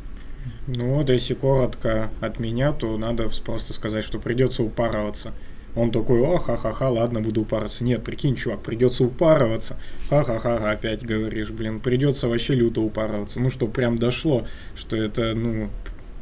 [0.66, 5.33] Ну, да если коротко от меня, то надо просто сказать, что придется упарываться.
[5.77, 7.85] Он такой, о, ха-ха-ха, ладно, буду упарываться.
[7.85, 9.79] Нет, прикинь, чувак, придется упарываться.
[10.11, 13.38] Ха-ха-ха, опять говоришь, блин, придется вообще люто упарываться.
[13.38, 14.44] Ну, что прям дошло,
[14.75, 15.70] что это, ну,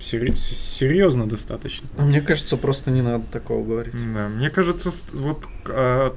[0.00, 1.88] серьезно достаточно.
[1.96, 3.94] А мне кажется, просто не надо такого говорить.
[4.14, 6.14] Да, мне кажется, вот а,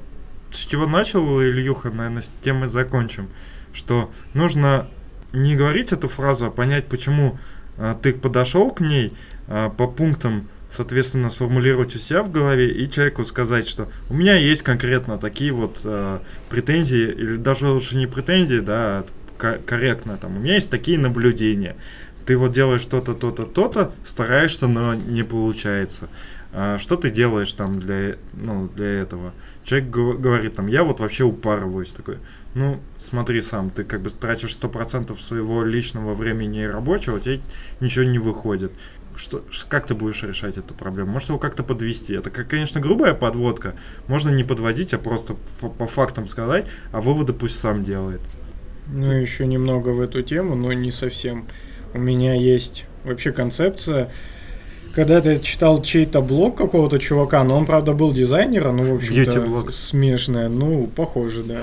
[0.50, 3.30] с чего начал Ильюха, наверное, с тем и закончим,
[3.72, 4.88] что нужно
[5.32, 7.38] не говорить эту фразу, а понять, почему
[7.76, 9.12] а, ты подошел к ней
[9.46, 14.36] а, по пунктам, соответственно, сформулировать у себя в голове и человеку сказать, что у меня
[14.36, 19.04] есть конкретно такие вот а, претензии, или даже лучше не претензии, да,
[19.40, 21.76] а корректно, там, у меня есть такие наблюдения.
[22.26, 26.08] Ты вот делаешь что-то, то-то, то-то, стараешься, но не получается.
[26.52, 29.32] А, что ты делаешь там для, ну, для этого?
[29.64, 32.18] Человек говорит там, я вот вообще упарываюсь такой.
[32.54, 37.40] Ну, смотри сам, ты как бы тратишь 100% своего личного времени и рабочего, у тебя
[37.80, 38.72] ничего не выходит.
[39.14, 41.10] Что, как ты будешь решать эту проблему?
[41.10, 42.14] Может его как-то подвести?
[42.14, 43.74] Это, конечно, грубая подводка.
[44.06, 45.34] Можно не подводить, а просто
[45.76, 48.20] по фактам сказать, а выводы пусть сам делает.
[48.86, 51.46] Ну, еще немного в эту тему, но не совсем.
[51.94, 54.10] У меня есть вообще концепция,
[54.98, 59.70] когда ты читал чей-то блог какого-то чувака, но он, правда, был дизайнером, ну, в общем-то,
[59.70, 61.60] смешное, ну, похоже, да.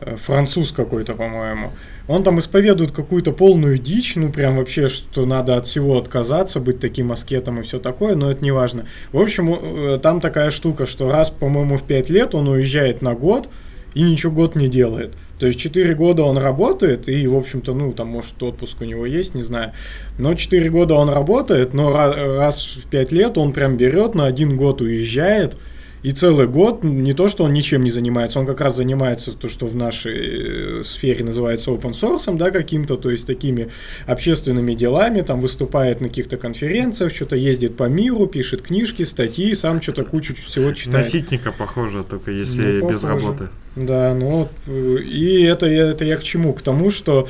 [0.00, 1.72] Э, француз какой-то, по-моему.
[2.08, 6.80] Он там исповедует какую-то полную дичь, ну, прям вообще, что надо от всего отказаться, быть
[6.80, 8.86] таким аскетом и все такое, но это не важно.
[9.12, 13.12] В общем, э, там такая штука, что раз, по-моему, в пять лет он уезжает на
[13.12, 13.50] год
[13.92, 15.12] и ничего год не делает.
[15.38, 19.04] То есть 4 года он работает, и, в общем-то, ну, там, может, отпуск у него
[19.04, 19.72] есть, не знаю.
[20.18, 24.56] Но 4 года он работает, но раз в 5 лет он прям берет, на один
[24.56, 25.56] год уезжает,
[26.02, 29.48] И целый год, не то, что он ничем не занимается, он как раз занимается то,
[29.48, 33.70] что в нашей э, сфере называется open source, да, каким-то, то есть такими
[34.06, 39.82] общественными делами, там выступает на каких-то конференциях, что-то ездит по миру, пишет книжки, статьи, сам
[39.82, 41.04] что-то кучу всего читает.
[41.06, 43.24] На ситника похоже, только если Ну, без похоже.
[43.26, 43.48] работы.
[43.76, 46.54] Да, ну э, и это, это я к чему?
[46.54, 47.28] К тому, что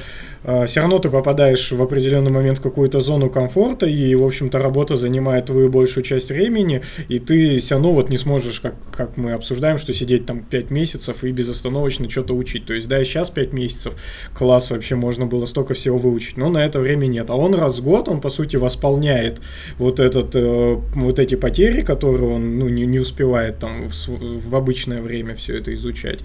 [0.66, 4.96] все равно ты попадаешь в определенный момент в какую-то зону комфорта, и, в общем-то, работа
[4.96, 9.32] занимает твою большую часть времени, и ты все равно вот не сможешь, как, как мы
[9.32, 12.64] обсуждаем, что сидеть там 5 месяцев и безостановочно что-то учить.
[12.64, 13.94] То есть, да, сейчас 5 месяцев
[14.34, 17.28] класс вообще можно было столько всего выучить, но на это время нет.
[17.28, 19.40] А он раз в год, он, по сути, восполняет
[19.78, 24.54] вот, этот, э, вот эти потери, которые он ну, не, не успевает там в, в
[24.54, 26.20] обычное время все это изучать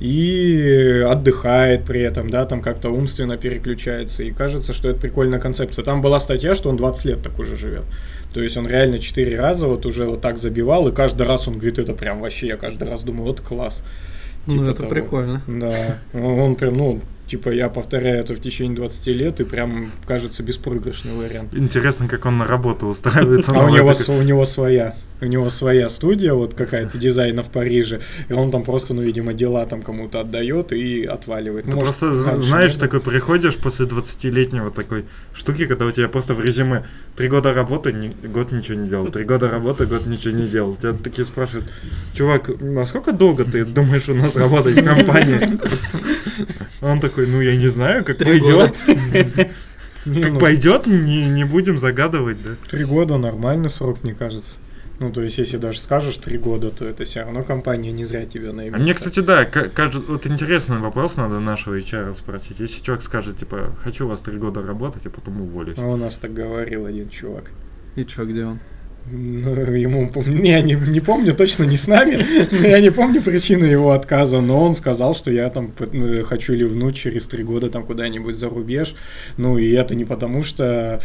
[0.00, 5.84] и отдыхает при этом, да, там как-то умственно переключается, и кажется, что это прикольная концепция.
[5.84, 7.84] Там была статья, что он 20 лет так уже живет.
[8.32, 11.54] То есть он реально 4 раза вот уже вот так забивал, и каждый раз он
[11.54, 13.84] говорит, это прям вообще, я каждый раз думаю, вот класс.
[14.46, 14.90] Ну, Типа это того.
[14.90, 15.42] прикольно.
[15.46, 20.42] Да, он прям, ну, типа я повторяю это в течение 20 лет, и прям кажется
[20.42, 21.54] беспроигрышный вариант.
[21.54, 23.52] Интересно, как он на работу устраивается.
[23.54, 28.00] А у него, у него своя, у него своя студия, вот какая-то дизайна в Париже,
[28.28, 31.64] и он там просто, ну, видимо, дела там кому-то отдает и отваливает.
[31.64, 36.40] Ты Может, просто знаешь, такой приходишь после 20-летнего такой штуки, когда у тебя просто в
[36.40, 36.84] резюме
[37.16, 40.74] три года работы, ни- год ничего не делал, три года работы, год ничего не делал.
[40.74, 41.66] Тебя такие спрашивают,
[42.14, 45.40] чувак, насколько долго ты думаешь у нас работать в компании?
[46.82, 48.76] Он такой, ну я не знаю, как Три пойдет.
[50.04, 52.50] Как ну, пойдет, не, не будем загадывать, да.
[52.68, 54.58] Три года нормальный срок, мне кажется.
[55.00, 58.26] Ну, то есть, если даже скажешь три года, то это все равно компания не зря
[58.26, 58.74] тебя наймет.
[58.74, 62.60] А мне, кстати, да, ка- кажется, вот интересный вопрос надо нашего HR спросить.
[62.60, 65.78] Если человек скажет, типа, хочу у вас три года работать, а потом уволюсь.
[65.78, 67.50] А у нас так говорил один чувак.
[67.96, 68.60] И чё, где он?
[69.06, 70.10] Ну, ему,
[70.42, 72.24] я не, не помню, точно не с нами,
[72.66, 76.96] я не помню причины его отказа, но он сказал, что я там ну, хочу ливнуть
[76.96, 78.94] через три года там куда-нибудь за рубеж,
[79.36, 81.02] ну и это не потому, что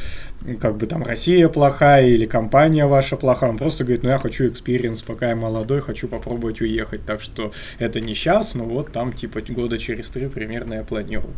[0.61, 4.47] как бы там Россия плохая или компания ваша плохая, он просто говорит, ну я хочу
[4.47, 9.11] experience, пока я молодой, хочу попробовать уехать, так что это не сейчас, но вот там
[9.11, 11.33] типа года через три примерно я планирую.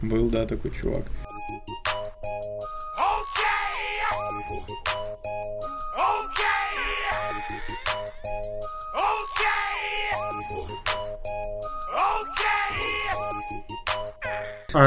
[0.00, 1.04] Был, да, такой чувак.
[2.98, 4.93] А,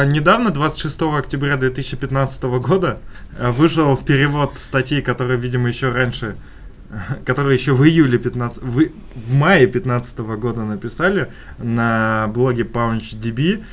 [0.05, 2.99] недавно, 26 октября 2015 года,
[3.39, 6.35] вышел перевод статьи, которая, видимо, еще раньше,
[7.25, 13.63] которые еще в июле 15, в, в мае 15 года написали на блоге PounchDB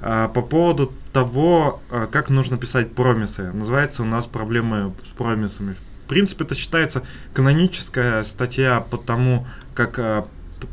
[0.00, 3.52] а, по поводу того, а, как нужно писать промисы.
[3.52, 5.74] Называется у нас проблемы с промисами.
[5.74, 7.02] В принципе, это считается
[7.34, 10.24] каноническая статья по тому, как п-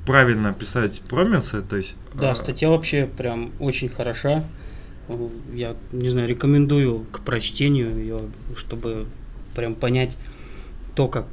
[0.06, 1.96] правильно писать промисы, то есть...
[2.14, 4.44] Да, а, статья вообще прям очень хороша.
[5.08, 8.20] Э, Я не знаю, рекомендую к прочтению ее,
[8.56, 9.06] чтобы
[9.56, 10.16] прям понять
[10.96, 11.26] то, как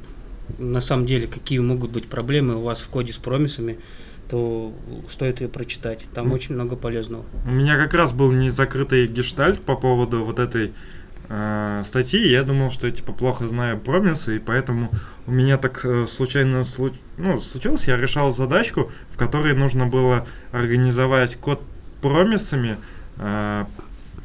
[0.59, 3.77] на самом деле какие могут быть проблемы у вас в коде с промисами,
[4.29, 4.73] то
[5.09, 6.05] стоит ее прочитать.
[6.13, 6.33] Там Мгм.
[6.35, 7.25] очень много полезного.
[7.45, 10.73] У меня как раз был незакрытый гештальт по поводу вот этой
[11.29, 12.29] э, статьи.
[12.29, 14.89] Я думал, что я типа плохо знаю промисы, и поэтому
[15.25, 17.87] у меня так э, случайно слу- ну, случилось.
[17.87, 21.61] Я решал задачку, в которой нужно было организовать код
[22.01, 22.77] промисами,
[23.17, 23.65] э,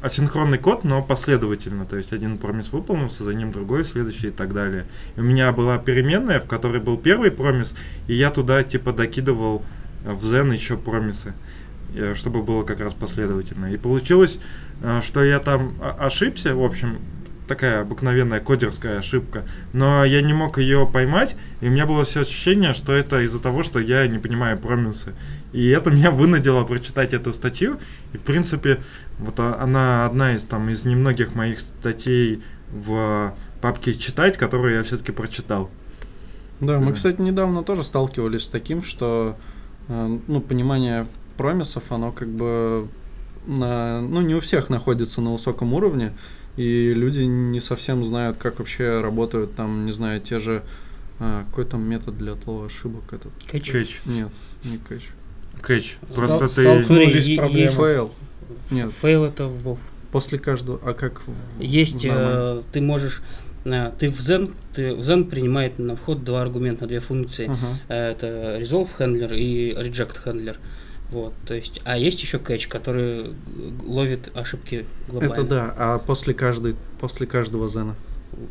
[0.01, 1.85] асинхронный код, но последовательно.
[1.85, 4.85] То есть один промис выполнился, за ним другой, следующий и так далее.
[5.15, 7.75] И у меня была переменная, в которой был первый промис,
[8.07, 9.63] и я туда типа докидывал
[10.03, 11.33] в Zen еще промисы э,
[12.15, 13.73] чтобы было как раз последовательно.
[13.73, 14.39] И получилось,
[14.81, 16.99] э, что я там ошибся, в общем,
[17.47, 22.21] такая обыкновенная кодерская ошибка, но я не мог ее поймать, и у меня было все
[22.21, 25.13] ощущение, что это из-за того, что я не понимаю промисы.
[25.51, 27.79] И это меня вынудило прочитать эту статью,
[28.13, 28.81] и в принципе,
[29.19, 35.11] вот она одна из там из немногих моих статей в папке читать, которую я все-таки
[35.11, 35.69] прочитал.
[36.59, 36.93] Да, мы, Да.
[36.93, 39.37] кстати, недавно тоже сталкивались с таким, что
[39.89, 41.05] э, ну, понимание
[41.37, 42.87] промисов, оно как бы
[43.47, 46.13] на, ну, не у всех находится на высоком уровне,
[46.57, 50.63] и люди не совсем знают, как вообще работают там, не знаю, те же
[51.19, 53.31] а, какой там метод для отлова ошибок этот?
[53.49, 53.71] Кэч.
[53.71, 54.01] Кэч.
[54.05, 54.29] Нет,
[54.63, 55.09] не кэч.
[55.61, 55.97] Кэч.
[56.09, 56.61] Стал- Просто ты...
[56.63, 57.71] столкнулись с проблемой.
[57.71, 58.11] Фейл.
[58.71, 59.77] Нет, Фейл это в
[60.11, 60.79] после каждого.
[60.83, 61.21] А как?
[61.25, 63.21] в- Есть, э, ты можешь,
[63.65, 67.49] э, ты в Zen, ты в Zen принимает на вход два аргумента, две функции.
[67.87, 70.57] Э, Это resolve handler и reject handler.
[71.13, 73.35] Вот, то есть, а есть еще catch, который
[73.85, 75.33] ловит ошибки глобально.
[75.33, 77.95] Это да, а после каждой, после каждого зена.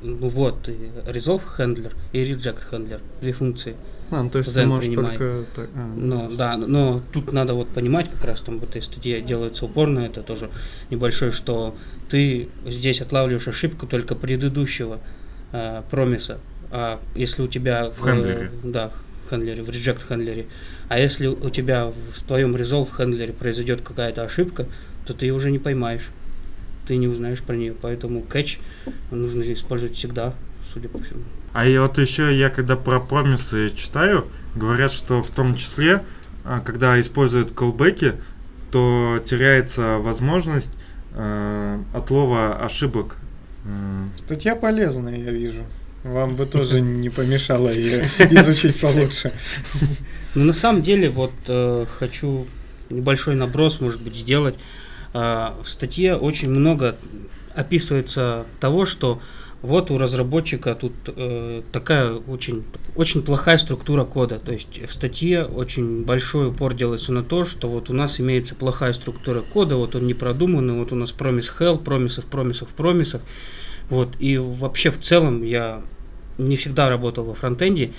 [0.01, 0.73] Ну вот, и
[1.07, 3.75] resolve handler и reject handler, две функции.
[4.13, 5.19] А, ну, то есть ты then можешь принимает.
[5.19, 5.45] только...
[5.57, 9.21] так- а, Но, да, но тут надо вот понимать, как раз там в этой статье
[9.23, 10.51] делается упор на это тоже
[10.91, 11.75] небольшой, что
[12.11, 15.01] ты здесь отлавливаешь ошибку только предыдущего
[15.51, 16.39] э, промиса.
[16.71, 18.53] А если у тебя В хендлере.
[18.63, 20.47] да, в хендлере, в reject хендлере.
[20.89, 24.67] А если у тебя в твоем resolve хендлере произойдет какая-то ошибка,
[25.07, 26.11] то ты ее уже не поймаешь.
[26.87, 27.75] Ты не узнаешь про нее.
[27.81, 28.59] Поэтому catch
[29.11, 30.35] нужно использовать всегда,
[30.73, 31.23] судя по всему.
[31.53, 36.03] А и вот еще я когда про промисы читаю, говорят, что в том числе,
[36.45, 38.15] а, когда используют колбеки,
[38.71, 40.73] то теряется возможность
[41.15, 43.17] э, отлова ошибок.
[43.67, 45.63] Э, Статья полезная, я вижу.
[46.05, 49.33] Вам бы тоже не помешало ее изучить получше.
[50.35, 52.47] Ну, на самом деле, вот э, хочу
[52.91, 54.57] небольшой наброс, может быть, сделать.
[55.15, 56.97] Э, в статье очень много
[57.55, 59.21] описывается того, что
[59.63, 62.65] вот у разработчика тут э, такая очень,
[62.97, 64.41] очень плохая структура кода.
[64.41, 68.57] То есть в статье очень большой упор делается на то, что вот у нас имеется
[68.57, 73.23] плохая структура кода, вот он не продуманный, вот у нас промис hell, промисов, промисов, промисов.
[73.93, 75.83] Вот, и вообще в целом я
[76.39, 77.93] не всегда работал во фронтенде,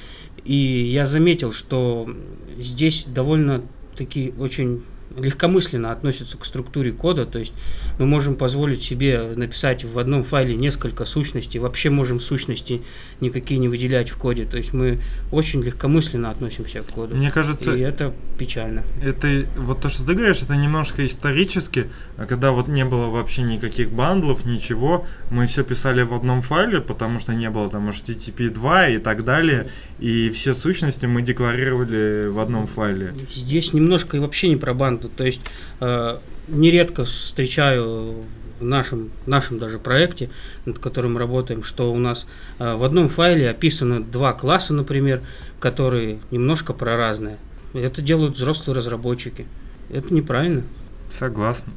[0.43, 2.09] и я заметил, что
[2.57, 3.61] здесь довольно
[3.95, 4.81] таки очень
[5.17, 7.53] легкомысленно относятся к структуре кода, то есть
[7.99, 12.81] мы можем позволить себе написать в одном файле несколько сущностей, вообще можем сущности
[13.21, 14.99] никакие не выделять в коде, то есть мы
[15.31, 17.15] очень легкомысленно относимся к коду.
[17.15, 18.83] Мне кажется, И это печально.
[19.01, 23.43] это вот то, что ты говоришь, это немножко исторически, а когда вот не было вообще
[23.43, 28.49] никаких бандлов, ничего, мы все писали в одном файле, потому что не было там HTTP
[28.49, 29.69] 2 и так далее,
[30.03, 33.15] и все сущности мы декларировали в одном файле.
[33.33, 35.07] Здесь немножко и вообще не про банду.
[35.07, 35.39] То есть
[35.79, 36.17] э,
[36.49, 38.15] нередко встречаю
[38.59, 40.29] в нашем, нашем даже проекте,
[40.65, 42.27] над которым мы работаем, что у нас
[42.59, 45.21] э, в одном файле описано два класса, например,
[45.61, 47.37] которые немножко проразные.
[47.73, 49.45] Это делают взрослые разработчики.
[49.89, 50.63] Это неправильно.
[51.09, 51.71] Согласен.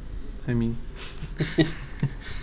[0.45, 0.75] Аминь.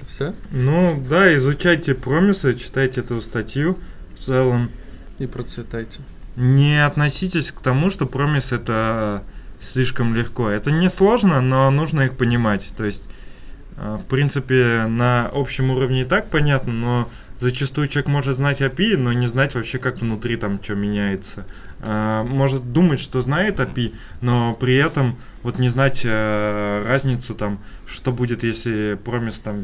[0.08, 0.32] Все?
[0.50, 3.76] Ну да, изучайте промисы, читайте эту статью.
[4.18, 4.70] В целом,
[5.18, 6.00] И процветайте.
[6.36, 9.22] не относитесь к тому, что промис это
[9.60, 10.48] слишком легко.
[10.48, 12.70] Это не сложно, но нужно их понимать.
[12.76, 13.08] То есть,
[13.76, 17.08] э, в принципе, на общем уровне и так понятно, но
[17.40, 21.46] зачастую человек может знать API, но не знать вообще, как внутри там что меняется.
[21.80, 27.58] Э, Может думать, что знает API, но при этом вот не знать э, разницу там,
[27.86, 29.62] что будет, если промис там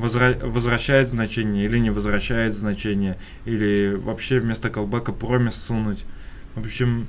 [0.00, 6.04] возра- возвращает значение или не возвращает значение, или вообще вместо колбека промис сунуть.
[6.54, 7.06] В общем,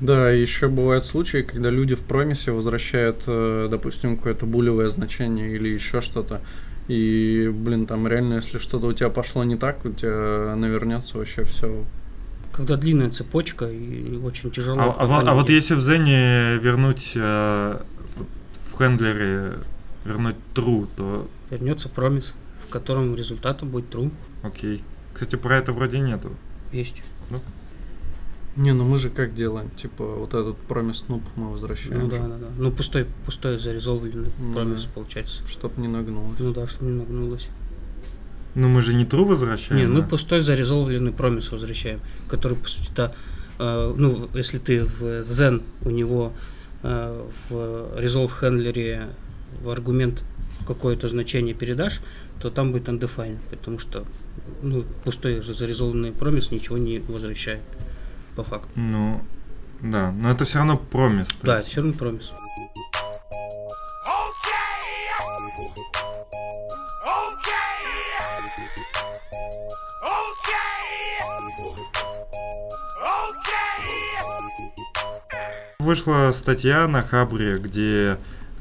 [0.00, 5.68] Да, еще бывают случаи, когда люди в промисе возвращают, э, допустим, какое-то булевое значение или
[5.68, 6.40] еще что-то.
[6.88, 11.44] И, блин, там реально, если что-то у тебя пошло не так, у тебя навернется вообще
[11.44, 11.84] все.
[12.52, 14.80] Когда длинная цепочка и, очень тяжело.
[14.80, 17.78] А, а а вот если в Зене вернуть э,
[18.52, 19.54] в хендлере
[20.04, 24.10] вернуть true, то Вернется промис, в котором результатом будет true.
[24.42, 24.82] окей.
[25.12, 26.32] Кстати, про это вроде нету.
[26.72, 27.02] Есть.
[28.56, 29.70] Не, ну мы же как делаем?
[29.70, 32.00] Типа, вот этот промис нуб мы возвращаем.
[32.00, 32.46] Ну да, да, да.
[32.56, 34.90] Ну пустой, пустой зарезолвленный Ну промис да.
[34.94, 35.42] получается.
[35.48, 36.38] Чтоб не нагнулось.
[36.38, 37.48] Ну да, чтобы не нагнулось.
[38.54, 39.80] Ну мы же не true возвращаем.
[39.80, 40.02] Не, мы а?
[40.04, 43.12] пустой зарезолвленный промис возвращаем, который, по сути, то,
[43.58, 46.32] э, ну, если ты в Zen у него
[46.84, 47.54] э, в
[47.98, 49.08] resolve хендлере
[49.62, 50.24] в аргумент
[50.66, 52.00] какое-то значение передашь,
[52.40, 54.04] то там будет undefined, потому что
[54.62, 57.60] ну, пустой зарезолвленный промис ничего не возвращает
[58.36, 58.68] по факту.
[58.74, 59.22] Ну,
[59.80, 61.28] да, но это все равно промис.
[61.42, 61.70] Да, это есть.
[61.70, 62.32] все равно промис.
[75.78, 78.16] Вышла статья на Хабре, где,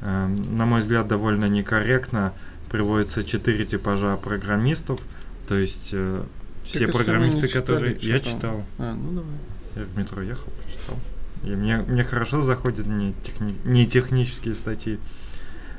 [0.06, 2.34] на мой взгляд, довольно некорректно
[2.70, 5.00] приводится четыре типажа программистов.
[5.48, 6.24] То есть э,
[6.64, 8.00] все программисты, читали, которые...
[8.00, 8.64] чё Я читал.
[8.80, 9.36] А, ну давай.
[9.76, 10.98] Я в метро ехал, почитал.
[11.44, 14.98] И мне, мне хорошо заходят не, техни- не технические статьи.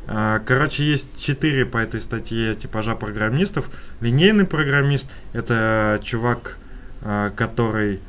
[0.07, 3.71] А, Короче, есть четыре по этой статье типажа программистов.
[4.01, 6.59] Линейный программист— это чувак,
[7.03, 8.01] а, который,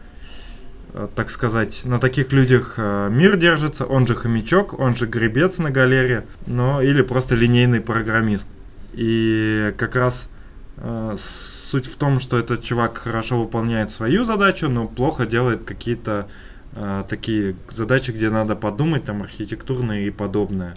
[1.16, 3.86] так сказать, на таких людях а, мир держится.
[3.86, 8.48] Он же хомячок, он же гребец на галере, но или просто линейный программист.
[8.94, 10.30] И как раз
[10.78, 16.30] а, суть в том, что этот чувак хорошо выполняет свою задачу, но плохо делает какие-то
[16.76, 20.76] а, такие задачи, где надо подумать, там архитектурные и подобное.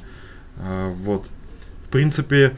[0.57, 1.29] А, вот.
[1.83, 2.57] В принципе,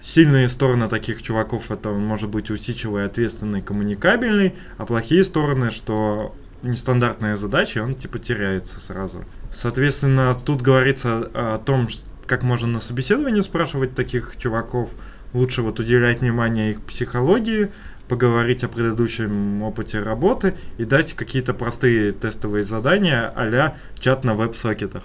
[0.00, 6.34] сильные стороны таких чуваков это он может быть усидчивый, ответственный, коммуникабельный, а плохие стороны, что
[6.62, 9.24] нестандартная задача, он типа теряется сразу.
[9.52, 11.88] Соответственно, тут говорится о том,
[12.26, 14.90] как можно на собеседовании спрашивать таких чуваков.
[15.32, 17.70] Лучше вот уделять внимание их психологии,
[18.08, 25.04] поговорить о предыдущем опыте работы и дать какие-то простые тестовые задания а чат на веб-сокетах.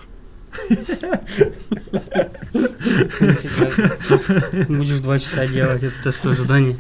[4.68, 6.78] Будешь два часа делать это тестовое задание.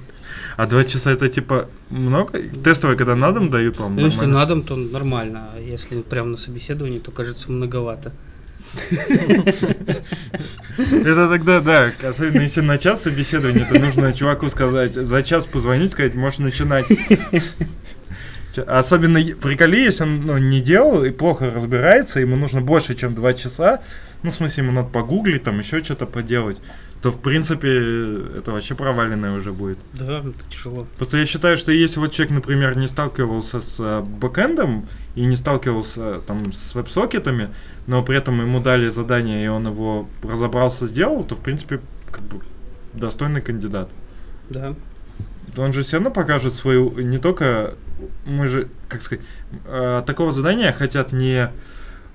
[0.57, 2.39] А два часа это типа много?
[2.63, 6.29] Тестовые, когда на дом дают, по-моему, Ну, если на дом, то нормально, а если прямо
[6.29, 8.11] на собеседовании, то кажется многовато.
[10.79, 15.91] Это тогда, да, особенно если на час собеседования, то нужно чуваку сказать, за час позвонить,
[15.91, 16.85] сказать, можешь начинать.
[18.65, 23.33] Особенно приколи, если он ну, не делал и плохо разбирается, ему нужно больше, чем два
[23.33, 23.81] часа,
[24.23, 26.59] ну, в смысле, ему надо погуглить, там, еще что-то поделать,
[27.01, 27.69] то, в принципе,
[28.37, 29.77] это вообще проваленное уже будет.
[29.93, 30.87] Да, это тяжело.
[30.97, 35.35] Просто я считаю, что если вот человек, например, не сталкивался с э, бэкэндом и не
[35.35, 37.49] сталкивался там с веб-сокетами,
[37.85, 41.79] но при этом ему дали задание, и он его разобрался, сделал, то, в принципе,
[42.11, 42.41] как бы
[42.93, 43.89] достойный кандидат.
[44.49, 44.73] Да.
[45.55, 47.75] Он же все равно покажет свою, не только,
[48.25, 49.23] мы же, как сказать,
[49.65, 51.51] э, от такого задания хотят не,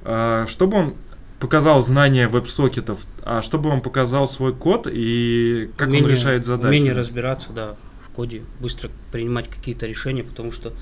[0.04, 0.94] э, чтобы он
[1.42, 6.68] показал знания веб-сокетов, а чтобы он показал свой код и как он Умение- решает задачи.
[6.68, 7.74] Умение разбираться, да,
[8.06, 10.72] в коде, быстро принимать какие-то решения, потому что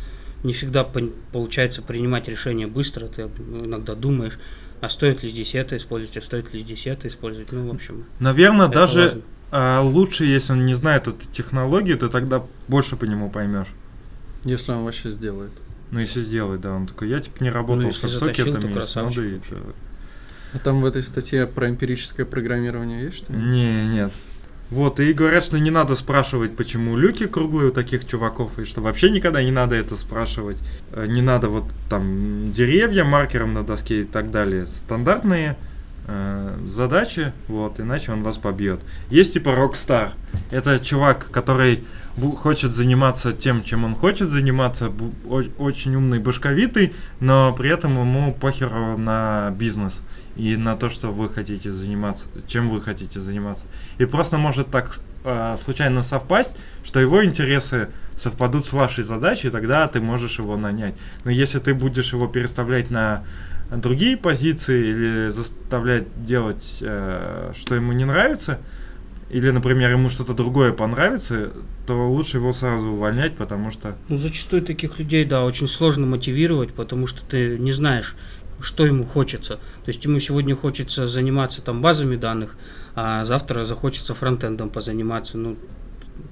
[0.45, 0.85] не всегда
[1.33, 4.39] получается принимать решения быстро, ты ну, иногда думаешь,
[4.83, 8.05] а стоит ли здесь это использовать, а стоит ли здесь это использовать, ну, в общем,
[8.19, 9.23] Наверное, это даже важно.
[9.53, 13.69] А лучше, если он не знает эту технологию, ты тогда больше по нему поймешь.
[14.45, 15.53] Если он вообще сделает.
[15.91, 19.41] Ну, если сделает, да, он такой, я типа не работал Ну, с сокетами, надо и.
[20.53, 24.13] А там в этой статье про эмпирическое программирование есть что Не, нет.
[24.71, 28.81] Вот, и говорят, что не надо спрашивать, почему люки круглые у таких чуваков, и что
[28.81, 30.63] вообще никогда не надо это спрашивать.
[30.93, 34.67] Э, Не надо вот там деревья маркером на доске и так далее.
[34.67, 35.57] Стандартные
[36.07, 38.81] э, задачи, вот, иначе он вас побьет.
[39.11, 40.11] Есть типа Rockstar.
[40.53, 41.83] Это чувак, который
[42.37, 44.93] хочет заниматься тем, чем он хочет заниматься,
[45.59, 50.01] очень умный, башковитый, но при этом ему похеру на бизнес
[50.37, 53.67] и на то, что вы хотите заниматься, чем вы хотите заниматься.
[53.99, 59.87] И просто может так э, случайно совпасть, что его интересы совпадут с вашей задачей, тогда
[59.89, 60.95] ты можешь его нанять.
[61.25, 63.25] Но если ты будешь его переставлять на
[63.71, 68.59] другие позиции или заставлять делать, э, что ему не нравится,
[69.31, 71.53] или, например, ему что-то другое понравится,
[71.87, 73.95] то лучше его сразу увольнять, потому что...
[74.09, 78.17] Ну, зачастую таких людей, да, очень сложно мотивировать, потому что ты не знаешь,
[78.61, 79.57] что ему хочется.
[79.57, 82.57] То есть ему сегодня хочется заниматься там базами данных,
[82.95, 85.39] а завтра захочется фронтендом позаниматься.
[85.39, 85.57] Ну,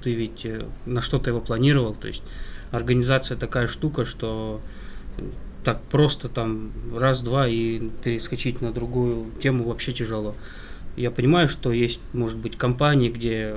[0.02, 1.94] ты ведь э, на что-то его планировал.
[1.94, 2.22] То есть
[2.70, 4.60] организация такая штука, что
[5.64, 10.34] так просто там раз-два и перескочить на другую тему вообще тяжело.
[10.96, 13.56] Я понимаю, что есть, может быть, компании, где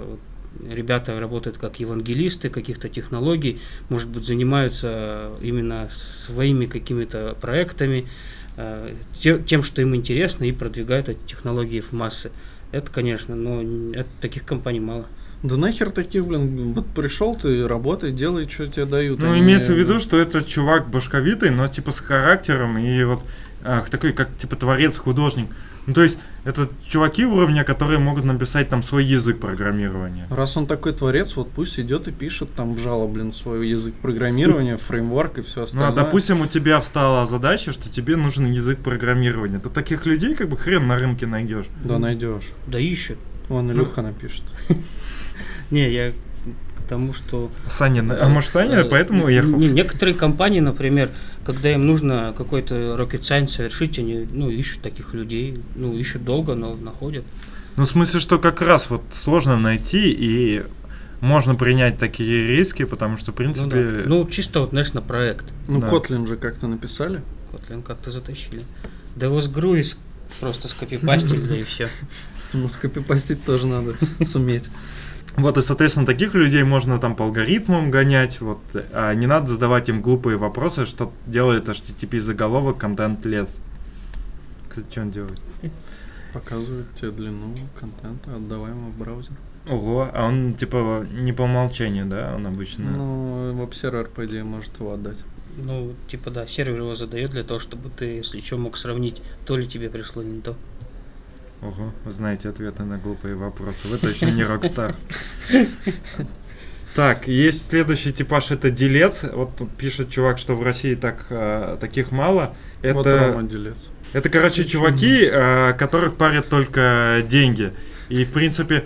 [0.69, 3.59] ребята работают как евангелисты каких-то технологий,
[3.89, 8.07] может быть, занимаются именно своими какими-то проектами,
[9.19, 12.31] тем, что им интересно, и продвигают эти технологии в массы.
[12.71, 13.61] Это, конечно, но
[13.93, 15.05] это, таких компаний мало.
[15.43, 19.19] Да нахер таких, блин, вот пришел ты, работай, делай, что тебе дают.
[19.19, 23.23] Ну, Они- имеется в виду, что это чувак башковитый, но типа с характером и вот
[23.63, 25.49] ах, такой, как типа творец, художник.
[25.87, 30.27] Ну, то есть, это чуваки уровня, которые могут написать там свой язык программирования.
[30.29, 33.93] Раз он такой творец, вот пусть идет и пишет там в жало, блин, свой язык
[33.95, 35.91] программирования, фреймворк и все Ну, а остальное.
[35.95, 39.59] допустим, у тебя встала задача, что тебе нужен язык программирования.
[39.59, 41.65] То таких людей как бы хрен на рынке найдешь.
[41.83, 42.49] Да найдешь.
[42.67, 43.17] Да ищут.
[43.47, 43.73] Вон Ну.
[43.73, 44.43] Илюха напишет.
[45.71, 46.11] Не, я
[46.91, 49.57] тому, что Саня, а может Саня Э, поэтому уехал?
[49.57, 51.09] не, некоторые компании, например,
[51.45, 56.53] когда им нужно какой-то rocket science совершить, они ну, ищут таких людей, ну, ищут долго,
[56.53, 57.23] но находят.
[57.77, 60.63] Ну, в смысле, что как раз вот сложно найти и
[61.21, 63.69] можно принять такие риски, потому что, в Ну, принципе...
[63.69, 64.03] да.
[64.09, 65.45] ну, чисто вот, знаешь, на проект.
[65.69, 65.87] Ну, Да.
[65.87, 67.21] Котлин же как-то написали.
[67.53, 68.63] Kotlin как-то затащили.
[69.15, 69.97] Да его с Груис
[70.41, 71.87] просто скопипастили, да и все.
[72.53, 73.93] Ну, скопипастить тоже надо
[74.25, 74.65] суметь.
[75.37, 78.59] Вот, и, соответственно, таких людей можно там по алгоритмам гонять, вот,
[78.93, 83.57] а не надо задавать им глупые вопросы, что делает HTTP заголовок контент лес.
[84.69, 85.41] Кстати, что он делает?
[86.33, 89.33] Показывают тебе длину контента, отдаваемого в браузер.
[89.67, 92.91] Ого, а он, типа, не по умолчанию, да, он обычно...
[92.91, 95.17] Ну, веб-сервер, по идее, может его отдать.
[95.57, 99.55] Ну, типа, да, сервер его задает для того, чтобы ты, если что, мог сравнить, то
[99.55, 100.55] ли тебе пришло не то.
[101.61, 103.87] Ого, вы знаете ответы на глупые вопросы.
[103.87, 104.95] Вы точно не Rockstar.
[106.93, 109.23] Так, есть следующий типаж, это делец.
[109.31, 112.53] Вот тут пишет чувак, что в России так, э, таких мало.
[112.81, 113.89] Это, Вот Рома делец.
[114.11, 117.71] это, короче, чуваки, э, которых парят только деньги.
[118.09, 118.85] И, в принципе,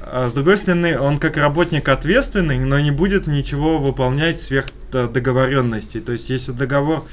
[0.00, 5.08] э, с другой стороны, он как работник ответственный, но не будет ничего выполнять сверх э,
[5.08, 5.98] договоренностей.
[5.98, 7.04] То есть, если договор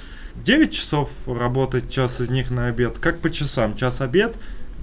[0.43, 4.35] 9 часов работать, час из них на обед, как по часам, час обед,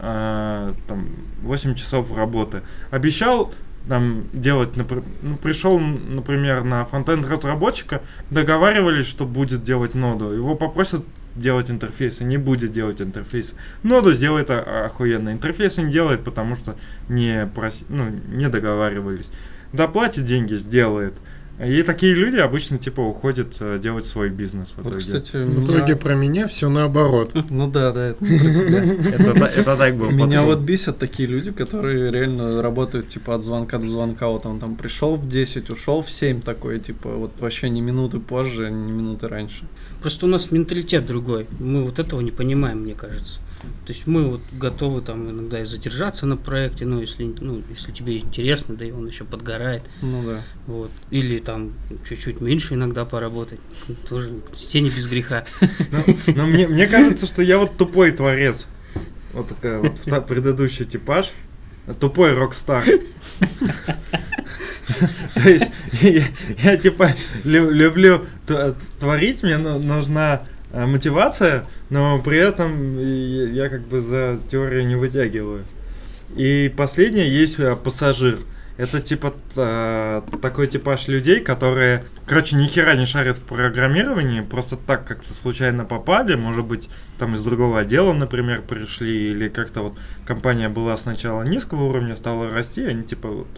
[0.05, 1.07] э, там,
[1.43, 2.63] 8 часов работы.
[2.91, 3.53] Обещал
[3.89, 8.01] там делать, напр- ну, пришел, например, на фронтенд разработчика,
[8.31, 10.31] договаривались, что будет делать ноду.
[10.31, 13.57] Его попросят делать интерфейс, и не будет делать интерфейс.
[13.83, 15.31] Ноду сделает охуенно.
[15.33, 16.77] Интерфейс не делает, потому что
[17.09, 19.31] не, проси- ну, не договаривались.
[19.73, 21.15] Доплатит деньги, сделает.
[21.63, 24.99] И такие люди обычно типа уходят э, делать свой бизнес в Вот, итоге.
[25.01, 27.33] кстати, В меня- итоге про меня все наоборот.
[27.51, 28.83] Ну да, да, это про тебя.
[29.15, 33.43] это, та- это так был Меня вот бесят такие люди, которые реально работают типа от
[33.45, 34.27] звонка до звонка.
[34.29, 38.19] Вот он там пришел в 10, ушел в 7 такой, типа вот вообще ни минуты
[38.19, 39.65] позже, ни минуты раньше.
[40.01, 41.47] Просто у нас менталитет другой.
[41.61, 43.41] Мы вот этого не понимаем, мне кажется.
[43.87, 47.93] То есть мы вот готовы там иногда и задержаться на проекте, ну если, ну, если
[47.93, 49.83] тебе интересно, да и он еще подгорает.
[50.01, 50.43] Ну да.
[50.67, 50.91] Вот.
[51.11, 51.73] Или там
[52.09, 53.61] чуть-чуть меньше иногда поработать.
[54.09, 55.45] Тоже тени без греха.
[56.35, 58.67] Но, мне, кажется, что я вот тупой творец.
[59.33, 61.31] Вот такая вот предыдущий типаж.
[62.01, 62.85] Тупой рок-стар.
[65.35, 65.71] То есть
[66.63, 68.27] я, типа лю- люблю
[68.99, 70.43] творить, мне ну- нужна
[70.75, 75.65] мотивация, но при этом я, я как бы за теорию не вытягиваю.
[76.37, 78.39] И последнее есть э, пассажир.
[78.77, 84.77] Это типа та- такой типаж людей, которые, короче, ни хера не шарят в программировании, просто
[84.77, 89.95] так как-то случайно попали, может быть, там из другого отдела, например, пришли, или как-то вот
[90.27, 93.49] компания была сначала низкого уровня, стала расти, они типа вот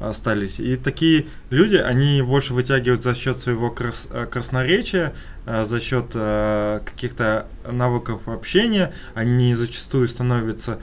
[0.00, 0.60] остались.
[0.60, 5.12] И такие люди, они больше вытягивают за счет своего крас- э, красноречия,
[5.46, 8.92] э, за счет э, каких-то навыков общения.
[9.14, 10.78] Они зачастую становятся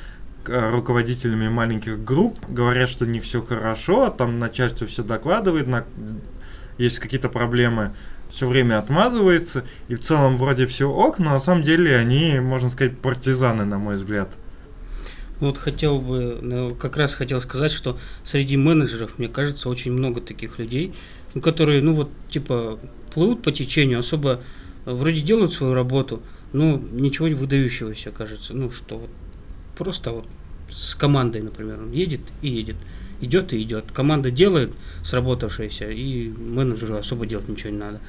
[0.47, 5.85] руководителями маленьких групп, говорят, что них все хорошо, там начальство все докладывает, на...
[6.77, 7.93] есть какие-то проблемы,
[8.29, 12.69] все время отмазывается, и в целом вроде все ок, но на самом деле они, можно
[12.69, 14.37] сказать, партизаны, на мой взгляд.
[15.39, 20.21] Вот хотел бы, ну, как раз хотел сказать, что среди менеджеров, мне кажется, очень много
[20.21, 20.93] таких людей,
[21.33, 22.79] ну, которые, ну вот, типа,
[23.13, 24.41] плывут по течению, особо
[24.85, 26.21] э, вроде делают свою работу,
[26.53, 28.53] но ничего не выдающегося, кажется.
[28.53, 29.09] Ну, что вот
[29.77, 30.27] просто вот
[30.69, 32.77] с командой, например, он едет и едет,
[33.21, 33.85] идет и идет.
[33.91, 34.73] Команда делает
[35.03, 37.99] сработавшееся, и менеджеру особо делать ничего не надо.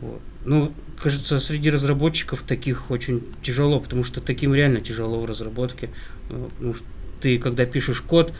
[0.00, 0.20] Вот.
[0.44, 0.72] Ну,
[1.02, 5.90] кажется, среди разработчиков таких очень тяжело, потому что таким реально тяжело в разработке.
[6.30, 6.80] Э, Ну, ш-
[7.20, 8.32] ты, когда пишешь код,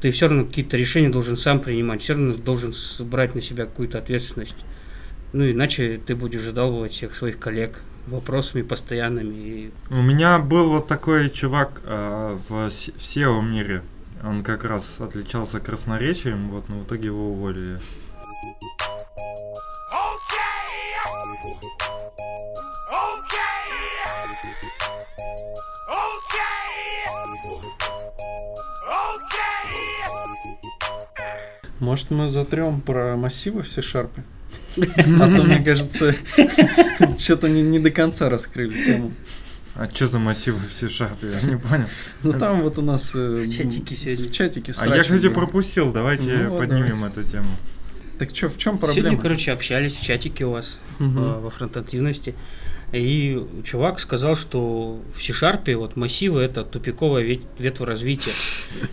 [0.00, 3.98] ты все равно какие-то решения должен сам принимать, все равно должен брать на себя какую-то
[3.98, 4.56] ответственность.
[5.32, 9.70] Ну, иначе ты будешь задалбывать всех своих коллег вопросами постоянными.
[9.90, 13.82] У меня был вот такой чувак э, в, в SEO мире.
[14.22, 17.78] Он как раз отличался красноречием, вот, но в итоге его уволили.
[31.90, 34.10] Может, мы затрем про массивы в C-Sharp?
[34.76, 36.14] А то, мне кажется,
[37.18, 39.10] что-то не, не до конца раскрыли тему.
[39.74, 41.16] А что за массивы в C-Sharp?
[41.20, 41.86] Я не понял.
[42.22, 44.28] Ну там вот у нас э, В чатике сегодня.
[44.28, 45.90] В чатике А я, кстати, пропустил.
[45.90, 47.50] Давайте Ну, поднимем эту тему.
[48.20, 49.16] Так что, в чем Сегодня, проблема?
[49.22, 51.18] короче, общались в чатике у вас Мгм.
[51.18, 52.34] э, во фронтактивности.
[52.92, 58.32] И чувак сказал, что в C-Sharp вот массивы это тупиковая вет- ветвь развития.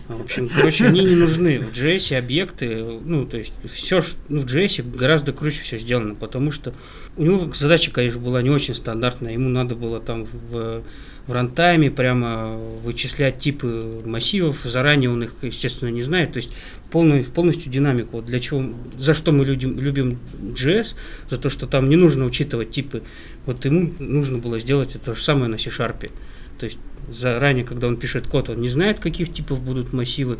[0.08, 1.58] В общем, короче, они не нужны.
[1.60, 6.52] В JS объекты, ну, то есть все ну, в JS гораздо круче все сделано, потому
[6.52, 6.72] что
[7.16, 9.32] у него задача, конечно, была не очень стандартная.
[9.32, 10.82] Ему надо было там в,
[11.26, 14.58] в рантайме прямо вычислять типы массивов.
[14.62, 16.32] Заранее он их, естественно, не знает.
[16.32, 16.50] То есть
[16.90, 18.18] полную, полностью динамику.
[18.18, 18.62] Вот Для чего,
[18.98, 20.94] за что мы людям, любим JS,
[21.30, 23.02] за то, что там не нужно учитывать типы.
[23.46, 26.10] Вот ему нужно было сделать это же самое на C-Sharp.
[26.58, 26.78] То есть
[27.10, 30.38] заранее, когда он пишет код, он не знает, каких типов будут массивы,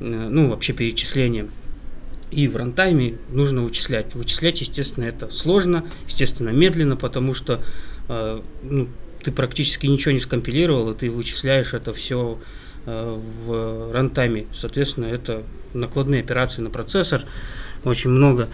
[0.00, 1.48] э, ну, вообще перечисления.
[2.30, 4.14] И в рантайме нужно вычислять.
[4.14, 7.62] Вычислять, естественно, это сложно, естественно, медленно, потому что
[8.08, 8.88] э, ну,
[9.22, 12.38] ты практически ничего не скомпилировал, и ты вычисляешь это все
[12.86, 14.46] в рантайме.
[14.52, 15.42] Соответственно, это
[15.74, 17.22] накладные операции на процессор,
[17.84, 18.48] очень много.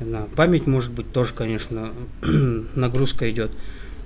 [0.00, 1.90] На память, может быть, тоже, конечно,
[2.74, 3.50] нагрузка идет.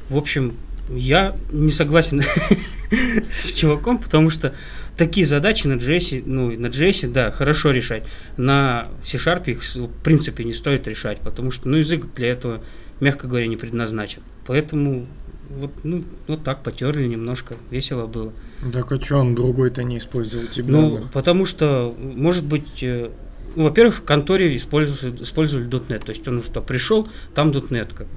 [0.09, 0.55] В общем,
[0.91, 2.23] я не согласен
[3.31, 4.55] с чуваком, потому что
[4.97, 8.05] такие задачи на JS, ну, на JS, да, хорошо решать.
[8.37, 12.63] На C-Sharp их, в принципе, не стоит решать, потому что, ну, язык для этого,
[13.01, 14.23] мягко говоря, не предназначен.
[14.47, 15.07] Поэтому
[15.51, 18.33] вот, ну, вот так потерли немножко, весело было.
[18.73, 20.73] Так а что он другой-то не использовал тебе?
[20.73, 23.11] Ну, потому что, может быть, э,
[23.55, 28.07] ну, во-первых, в конторе использовали, использовали .NET, то есть он что пришел, там .NET, как
[28.07, 28.17] бы.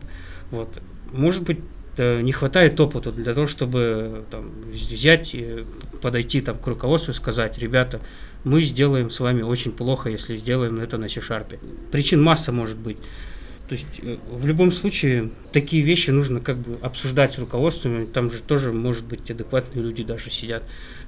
[0.52, 0.82] вот.
[1.12, 1.60] Может быть,
[1.98, 5.66] э, не хватает опыта для того, чтобы там, взять, и
[6.02, 8.00] подойти там, к руководству и сказать, ребята,
[8.44, 11.60] мы сделаем с вами очень плохо, если сделаем это на C-Sharp.
[11.92, 12.98] Причин масса может быть.
[13.70, 18.08] То есть э, в любом случае такие вещи нужно как бы обсуждать с руководством.
[18.08, 20.64] Там же тоже, может быть, адекватные люди даже сидят,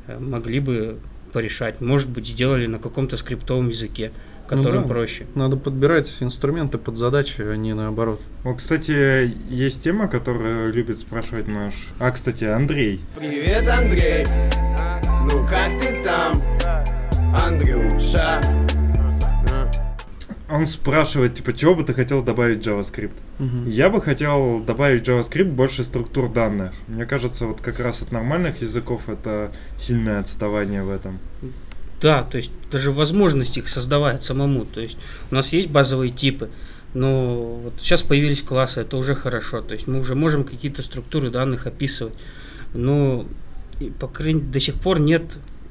[0.08, 1.00] э, могли бы
[1.34, 1.82] порешать.
[1.82, 4.12] Может быть, сделали на каком-то скриптовом языке,
[4.48, 4.94] которым Ну да.
[4.94, 5.26] проще.
[5.34, 8.22] Надо подбирать инструменты под задачи, а не наоборот.
[8.44, 11.74] Вот, кстати, есть тема, которую любит спрашивать наш...
[11.98, 13.02] А, кстати, Андрей.
[13.18, 14.26] Привет, Андрей.
[15.32, 16.44] Ну как ты там,
[17.34, 18.61] Андрюша?
[20.52, 23.14] Он спрашивает, типа, чего бы ты хотел добавить в JavaScript?
[23.40, 23.70] Мгм.
[23.70, 26.74] Я бы хотел добавить в JavaScript больше структур данных.
[26.88, 31.20] Мне кажется, вот как раз от нормальных языков это сильное отставание в этом.
[32.02, 34.66] Да, то есть даже возможность их создавать самому.
[34.66, 34.98] То есть
[35.30, 36.50] у нас есть базовые типы,
[36.94, 39.62] но вот сейчас появились классы, это уже хорошо.
[39.62, 42.16] То есть мы уже можем какие-то структуры данных описывать.
[42.74, 43.26] Но
[44.00, 45.24] по крайней до сих пор нет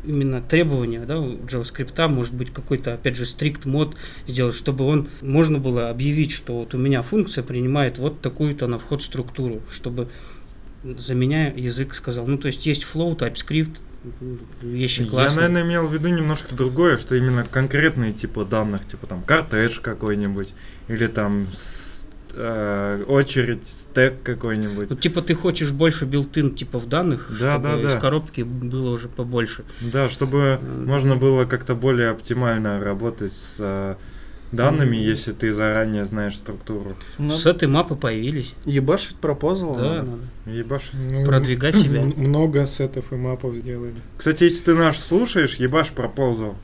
[0.05, 3.96] именно требования да, у JavaScript, может быть какой-то, опять же, стрикт мод
[4.26, 8.78] сделать, чтобы он можно было объявить, что вот у меня функция принимает вот такую-то на
[8.78, 10.09] вход структуру, чтобы
[10.84, 12.26] за меня язык сказал.
[12.26, 13.78] Ну, то есть есть flow, TypeScript,
[14.62, 15.48] вещи Я, классные.
[15.48, 20.55] наверное, имел в виду немножко другое, что именно конкретные типа данных, типа там кортеж какой-нибудь,
[20.88, 21.48] или там
[22.35, 24.91] э, очередь, стек какой-нибудь.
[24.91, 27.89] Ну, типа ты хочешь больше билтин типа в данных, Да, чтобы да, да.
[27.89, 29.64] из коробки было уже побольше.
[29.81, 30.87] Да, чтобы М.
[30.87, 33.97] можно было как-то более оптимально работать с э,
[34.53, 36.97] данными, если ты заранее знаешь структуру.
[37.18, 38.55] Ну, С этой мапы появились.
[38.64, 39.76] Ебашить пропозал.
[39.76, 40.22] Да, надо.
[40.47, 40.91] Ебашь.
[40.93, 42.03] Ну, продвигать себя.
[42.03, 43.95] Много сетов и мапов сделали.
[44.18, 46.57] Кстати, если ты наш слушаешь, ебашь проползал.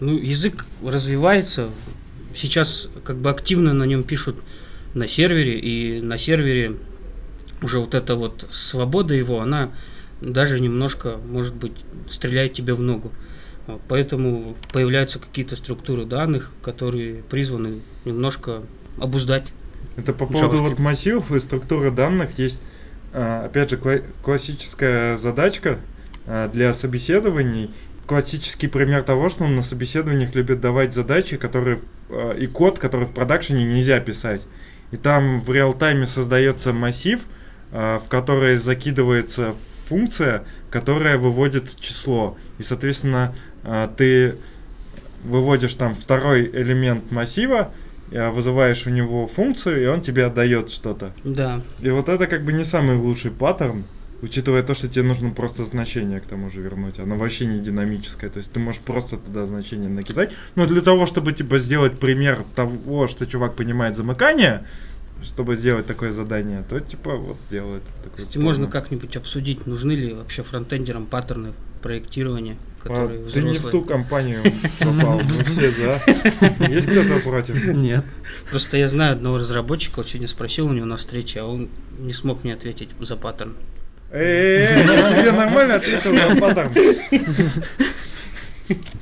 [0.00, 1.70] Ну, язык развивается.
[2.34, 4.36] Сейчас как бы активно на нем пишут
[4.94, 6.76] на сервере, и на сервере
[7.62, 9.70] уже вот эта вот свобода его, она
[10.20, 11.72] даже немножко, может быть,
[12.08, 13.12] стреляет тебе в ногу.
[13.86, 18.62] Поэтому появляются какие-то структуры данных, которые призваны немножко
[18.98, 19.52] обуздать.
[19.96, 20.68] Это по поводу JavaScript.
[20.68, 22.62] вот массивов и структуры данных есть,
[23.12, 25.78] а, опять же, кла- классическая задачка
[26.26, 27.70] а, для собеседований.
[28.06, 33.12] Классический пример того, что на собеседованиях любят давать задачи, которые а, и код, который в
[33.12, 34.46] продакшене нельзя писать.
[34.90, 37.20] И там в реал-тайме создается массив,
[37.72, 39.54] а, в который закидывается
[39.86, 42.36] функция, которая выводит число.
[42.58, 43.34] И, соответственно,
[43.64, 44.36] а, ты
[45.24, 47.70] выводишь там второй элемент массива,
[48.10, 51.12] э, вызываешь у него функцию, и он тебе отдает что-то.
[51.24, 53.84] Да, И вот это как бы не самый лучший паттерн,
[54.22, 56.98] учитывая то, что тебе нужно просто значение к тому же вернуть.
[56.98, 58.30] Оно вообще не динамическое.
[58.30, 60.32] То есть ты можешь просто туда значение накидать.
[60.54, 64.64] Но для того, чтобы типа сделать пример того, что чувак понимает замыкание,
[65.22, 68.18] чтобы сделать такое задание, то типа вот делает такой.
[68.18, 71.52] кстати, можно как-нибудь обсудить, нужны ли вообще фронтендерам паттерны
[71.82, 73.72] проектирования, которые А, Ты не в взрослые.
[73.72, 74.42] ту компанию
[74.80, 76.00] попал, мы все за.
[76.68, 77.66] Есть кто-то против?
[77.74, 78.04] Нет.
[78.50, 82.12] Просто я знаю одного разработчика, вот сегодня спросил у него на встрече, а он не
[82.12, 83.54] смог мне ответить за паттерн.
[84.10, 86.72] Эй, я тебе нормально ответил на паттерн.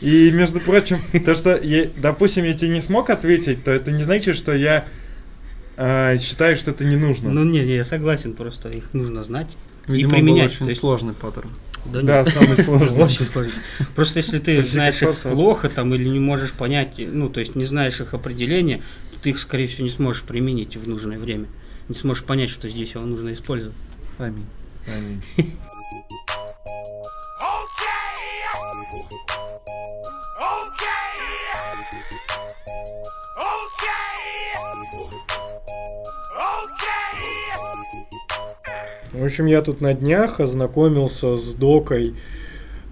[0.01, 4.05] И, между прочим, то, что, я, допустим, я тебе не смог ответить, то это не
[4.05, 4.85] значит, что я
[5.77, 7.31] а, считаю, что это не нужно.
[7.31, 9.57] Ну не, не, я согласен, просто их нужно знать.
[9.87, 11.51] Видимо, был применять, очень то есть- сложный паттерн.
[11.85, 13.05] Да, да, нет, самый сложный.
[13.05, 13.53] очень сложно.
[13.95, 17.65] Просто если ты знаешь их плохо там или не можешь понять, ну то есть не
[17.65, 18.79] знаешь их определения,
[19.13, 21.47] то ты их, скорее всего, не сможешь применить в нужное время.
[21.89, 23.77] Не сможешь понять, что здесь его нужно использовать.
[24.19, 24.47] Аминь.
[39.13, 42.15] В общем, я тут на днях ознакомился с докой,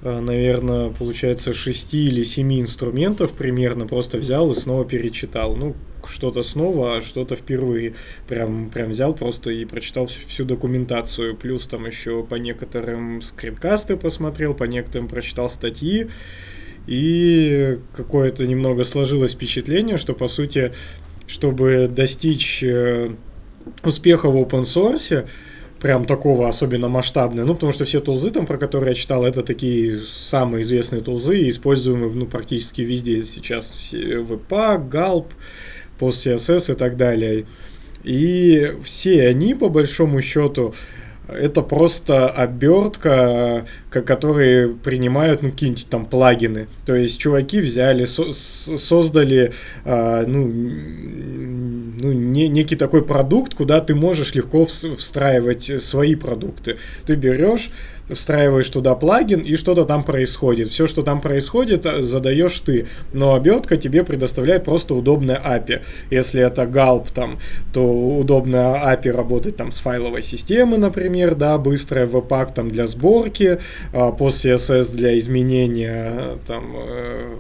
[0.02, 3.86] наверное, получается, шести или семи инструментов примерно.
[3.86, 5.54] Просто взял и снова перечитал.
[5.54, 5.76] Ну,
[6.08, 7.94] что-то снова, а что-то впервые.
[8.28, 11.36] Прям, прям взял просто и прочитал всю, всю документацию.
[11.36, 16.08] Плюс там еще по некоторым скринкасты посмотрел, по некоторым прочитал статьи.
[16.86, 20.72] И какое-то немного сложилось впечатление, что, по сути,
[21.26, 23.10] чтобы достичь э,
[23.82, 25.26] успеха в open source,
[25.80, 27.44] прям такого особенно масштабное.
[27.44, 31.48] Ну, потому что все тулзы там, про которые я читал, это такие самые известные тулзы,
[31.48, 33.70] используемые ну, практически везде сейчас.
[33.70, 35.26] Все Webpack, Gulp,
[35.98, 37.46] PostCSS и так далее.
[38.04, 40.74] И все они, по большому счету,
[41.26, 46.68] это просто обертка, которые принимают ну, какие-нибудь там плагины.
[46.84, 49.52] То есть чуваки взяли, со создали
[49.84, 50.52] э, ну,
[52.04, 56.76] ну, не, некий такой продукт, куда ты можешь легко встраивать свои продукты.
[57.06, 57.70] Ты берешь
[58.08, 60.68] встраиваешь туда плагин, и что-то там происходит.
[60.68, 62.86] Все, что там происходит, э, задаешь ты.
[63.12, 65.82] Но обертка тебе предоставляет просто удобное API.
[66.10, 67.38] Если это Gulp, там,
[67.72, 73.58] то удобное API работать там с файловой системы, например, да, быстрая веб-пак там для сборки,
[73.92, 77.36] а, пост CSS для изменения там э,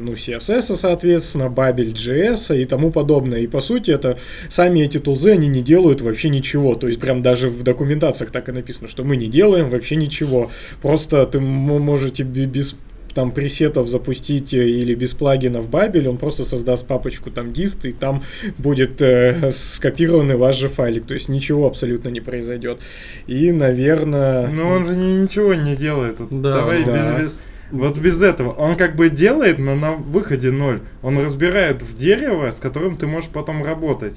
[0.00, 3.40] ну, CSS, соответственно, Babel, JS и тому подобное.
[3.40, 4.18] И по сути это
[4.48, 6.74] сами эти тулзы, они не делают вообще ничего.
[6.74, 10.50] То есть прям даже в документациях так и написано, что мы не делаем вообще ничего.
[10.80, 12.76] Просто ты можете без
[13.14, 17.92] там пресетов запустить э, или без плагинов Babel, он просто создаст папочку там dist, и
[17.92, 18.22] там
[18.58, 22.80] будет э, скопированный ваш же файлик, то есть ничего абсолютно не произойдет.
[23.26, 24.48] И, наверное...
[24.48, 26.18] Но он же ничего не делает.
[26.30, 27.18] Да, Давай да.
[27.18, 27.36] без, без
[27.72, 28.50] вот без этого.
[28.50, 30.80] Он как бы делает, но на выходе ноль.
[31.02, 34.14] Он разбирает в дерево, с которым ты можешь потом работать.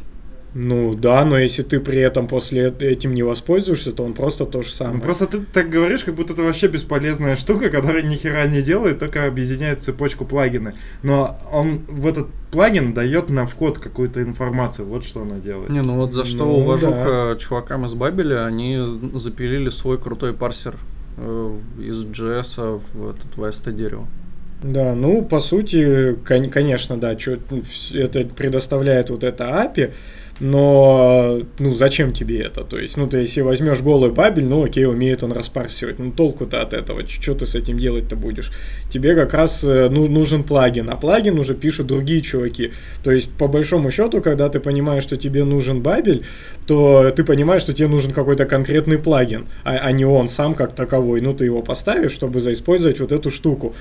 [0.57, 4.63] Ну да, но если ты при этом после этим не воспользуешься, то он просто то
[4.63, 4.95] же самое.
[4.95, 8.61] Ну, просто ты так говоришь, как будто это вообще бесполезная штука, которая ни хера не
[8.61, 10.73] делает, только объединяет цепочку плагины.
[11.03, 14.87] Но он в этот плагин дает на вход какую-то информацию.
[14.87, 15.71] Вот что она делает.
[15.71, 18.79] Не, ну вот за что Ну, уважуха чувакам из Бабеля, они
[19.13, 20.75] запилили свой крутой парсер
[21.17, 24.07] из JS в этот в AST дерево.
[24.63, 27.15] Да, ну, по сути, кон- конечно, да,
[27.93, 29.91] это предоставляет вот это API,
[30.39, 32.63] но, ну, зачем тебе это?
[32.63, 36.61] То есть, ну, ты если возьмешь голый бабель, ну, окей, умеет он распарсивать, ну, толку-то
[36.61, 38.51] от этого, что ты с этим делать-то будешь?
[38.89, 42.71] Тебе как раз э, ну, нужен плагин, а плагин уже пишут другие чуваки.
[43.03, 46.25] То есть, по большому счету, когда ты понимаешь, что тебе нужен бабель,
[46.67, 50.73] то ты понимаешь, что тебе нужен какой-то конкретный плагин, а, а не он сам как
[50.75, 51.21] таковой.
[51.21, 53.73] Ну, ты его поставишь, чтобы заиспользовать вот эту штуку.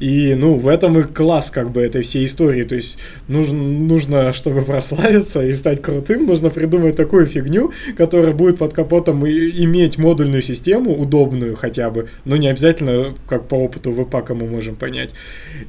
[0.00, 2.64] И, ну, в этом и класс, как бы, этой всей истории.
[2.64, 2.98] То есть,
[3.28, 9.26] нужно, нужно чтобы прославиться и стать крутым, нужно придумать такую фигню, которая будет под капотом
[9.26, 14.46] и- иметь модульную систему, удобную хотя бы, но не обязательно, как по опыту веб-пака мы
[14.46, 15.10] можем понять.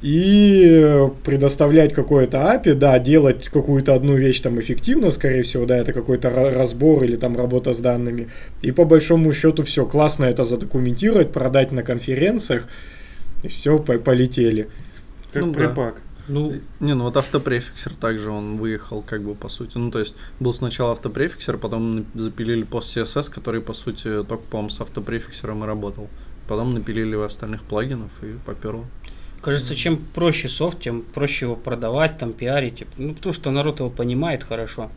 [0.01, 5.93] И предоставлять какое-то API, да, делать какую-то одну вещь там эффективно, скорее всего, да, это
[5.93, 8.27] какой-то ра- разбор или там работа с данными.
[8.61, 12.67] И по большому счету все, классно это задокументировать, продать на конференциях,
[13.43, 14.67] и все, полетели.
[15.33, 15.59] Как Ну да.
[16.27, 19.77] Ну, Не, ну вот автопрефиксер также он выехал, как бы, по сути.
[19.77, 24.69] Ну, то есть, был сначала автопрефиксер, потом запилили пост CSS, который, по сути, только, по-моему,
[24.69, 26.09] с автопрефиксером и работал.
[26.47, 28.85] Потом напилили остальных плагинов и поперло.
[29.41, 32.83] кажется, чем проще софт, тем проще его продавать, там, пиарить.
[32.97, 34.91] Ну, потому что народ его понимает хорошо.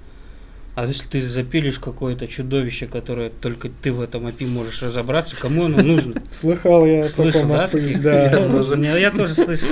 [0.74, 5.66] А если ты запилишь какое-то чудовище, которое только ты в этом API можешь разобраться, кому
[5.66, 6.20] оно нужно?
[6.30, 7.64] Слыхал я Слышал, таком да?
[7.66, 8.02] API, таких?
[8.02, 8.22] да.
[8.24, 9.66] Я тоже- не, Я тоже слышу.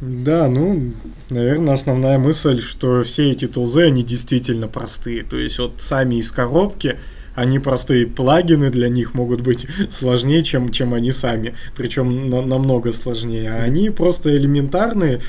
[0.00, 0.92] Да, ну,
[1.30, 5.22] наверное, основная мысль, что все эти тулзы, они действительно простые.
[5.22, 6.98] То есть вот сами из коробки,
[7.36, 11.54] они простые плагины для них могут быть сложнее, чем, чем они сами.
[11.76, 13.52] Причем на- намного сложнее.
[13.52, 15.20] А они просто элементарные,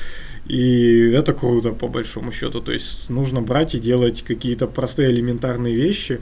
[0.46, 2.60] и это круто, по большому счету.
[2.60, 6.20] То есть нужно брать и делать какие-то простые элементарные вещи.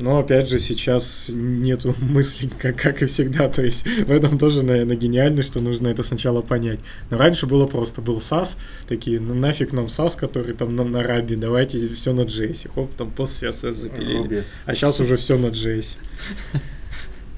[0.00, 3.48] Но опять же сейчас нету мыслей, как, как и всегда.
[3.48, 6.78] То есть в этом тоже, наверное, гениально, что нужно это сначала понять.
[7.10, 8.56] Но раньше было просто, был SAS,
[8.86, 12.70] такие, ну нафиг нам SAS, который там на, на рабе, давайте все на JS.
[12.72, 14.18] Хоп, там пост CSS запилили.
[14.18, 14.42] Руби.
[14.66, 15.96] А сейчас уже все на JS.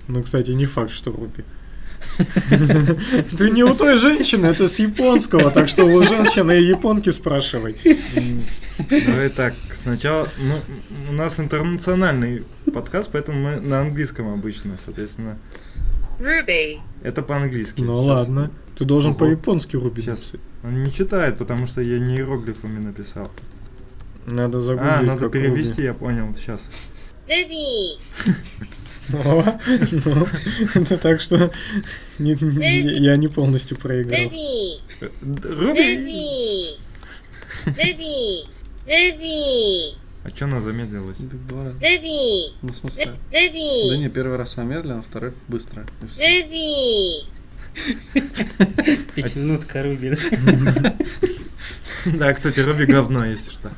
[0.09, 1.45] Ну, кстати, не факт, что Руби.
[3.39, 7.77] Ты не у той женщины, это с японского, так что у женщины и японки спрашивай.
[8.91, 10.59] Давай так, сначала, ну,
[11.11, 15.37] у нас интернациональный подкаст, поэтому мы на английском обычно, соответственно.
[16.19, 16.79] Ruby.
[17.03, 17.81] Это по-английски.
[17.81, 18.07] Ну Щас.
[18.07, 18.51] ладно.
[18.77, 19.21] Ты должен Ого.
[19.21, 20.41] по-японски Руби написать.
[20.63, 23.31] Он не читает, потому что я не иероглифами написал.
[24.27, 26.69] Надо загуглить, А, надо перевести, я понял, сейчас.
[27.27, 27.99] Ruby.
[29.09, 29.51] Руби.
[30.05, 30.29] Ну,
[30.75, 31.51] это так что
[32.19, 34.21] я не полностью проиграл.
[34.21, 34.79] Руби!
[37.67, 38.45] Ruby.
[38.87, 39.95] Ruby.
[40.23, 41.19] А чё она замедлилась?
[41.19, 41.79] Так два раза.
[41.79, 42.53] Ruby.
[42.63, 43.15] Ну, в смысле...
[43.31, 43.97] Да Ruby.
[43.97, 45.87] не, первый раз я медленно, второй быстро.
[46.03, 46.23] И всё.
[46.23, 47.25] Ruby.
[49.15, 50.17] Пятиминутка Руби.
[52.07, 53.71] Да, кстати, Руби говно, если что.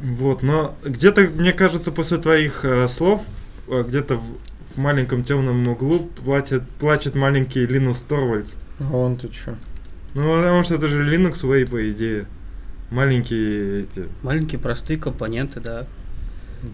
[0.00, 3.24] Вот, но где-то, мне кажется, после твоих э, слов,
[3.68, 4.22] где-то в,
[4.74, 8.54] в маленьком темном углу плачет, плачет маленький Линус Торвальдс.
[8.80, 9.54] А он ты чё?
[10.14, 12.26] Ну, потому что это же Linux Way, по идее.
[12.90, 14.06] Маленькие эти...
[14.22, 15.86] Маленькие простые компоненты, да,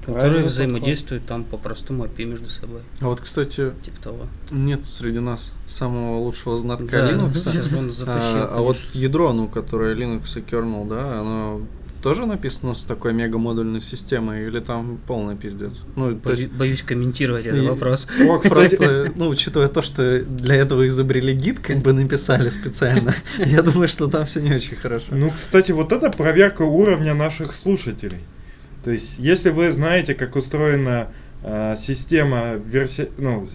[0.00, 2.82] которые Правильно взаимодействуют там по простому API между собой.
[3.00, 4.26] А вот, кстати, Типа того.
[4.50, 7.34] нет среди нас самого лучшего знатка Да, Linux.
[7.34, 8.42] сейчас он затащил.
[8.42, 11.62] А, а вот ядро, ну, которое Linux и kernel, да, оно
[12.02, 15.84] тоже написано с такой мега-модульной системой или там полный пиздец?
[15.96, 18.06] Ну, Бою- есть Боюсь комментировать этот И- вопрос.
[18.28, 23.14] О, кстати, просто, ну, учитывая то, что для этого изобрели гид, как бы написали специально,
[23.38, 25.06] я думаю, что там все не очень хорошо.
[25.12, 28.18] ну, кстати, вот это проверка уровня наших слушателей.
[28.84, 31.08] То есть, если вы знаете, как устроена
[31.44, 33.48] э, система версии, ну,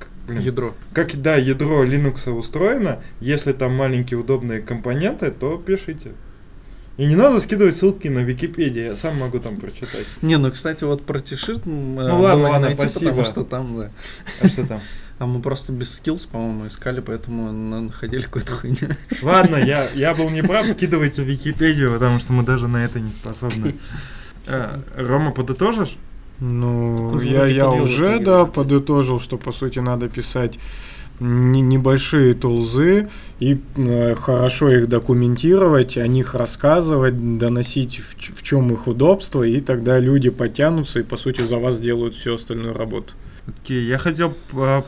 [0.00, 0.74] к- блин, Ядро.
[0.92, 6.10] как да, ядро Linux устроено, если там маленькие удобные компоненты, то пишите.
[6.98, 10.04] И не надо скидывать ссылки на Википедию, я сам могу там прочитать.
[10.20, 13.10] Не, ну, кстати, вот про Тишит Ну ладно, ладно, спасибо.
[13.10, 13.90] потому что там, да.
[14.42, 14.80] А что там?
[15.20, 18.94] А мы просто без скиллс, по-моему, искали, поэтому на- находили какую-то хуйню.
[19.22, 23.10] Ладно, я, я был неправ, скидывайте в Википедию, потому что мы даже на это не
[23.12, 23.74] способны.
[24.46, 25.96] А, Рома, подытожишь?
[26.38, 28.52] Ну, я, я уже, да, уже.
[28.52, 30.60] подытожил, что, по сути, надо писать
[31.20, 33.08] не- небольшие тулзы
[33.40, 39.98] и э, хорошо их документировать, о них рассказывать, доносить в, чем их удобство, и тогда
[39.98, 43.14] люди подтянутся и, по сути, за вас делают всю остальную работу.
[43.46, 44.84] Окей, я хотел а,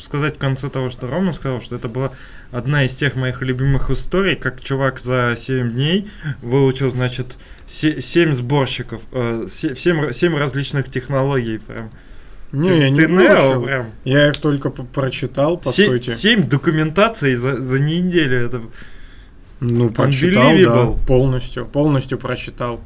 [0.00, 2.12] сказать в конце того, что Рома сказал, что это была
[2.50, 6.08] одна из тех моих любимых историй, как чувак за 7 дней
[6.42, 7.36] выучил, значит,
[7.66, 11.90] 7 сборщиков, 7, различных технологий прям.
[12.54, 13.86] Не, Ты- я не ты Нео прям.
[14.04, 16.14] Я их только прочитал, по Се- сути.
[16.14, 18.46] Семь документаций за, за неделю.
[18.46, 18.60] Это
[19.60, 22.80] Ну, прочитал, да, полностью, полностью прочитал.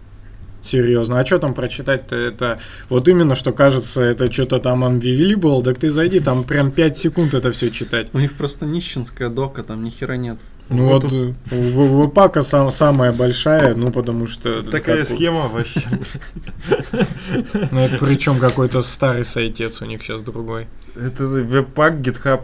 [0.63, 2.17] Серьезно, а что там прочитать-то?
[2.17, 2.59] Это
[2.89, 7.35] вот именно, что кажется, это что-то там unbelievable, так ты зайди, там прям 5 секунд
[7.35, 8.09] это все читать.
[8.13, 10.39] У них просто нищенская дока, там ни хера нет.
[10.71, 14.63] Ну Вот вот, э, у Впака сам, самая большая, ну потому что...
[14.63, 15.83] такая как у- схема вообще.
[17.71, 20.67] Ну это причем какой-то старый сайтец у них сейчас другой.
[20.95, 22.43] Это веб-пак GitHub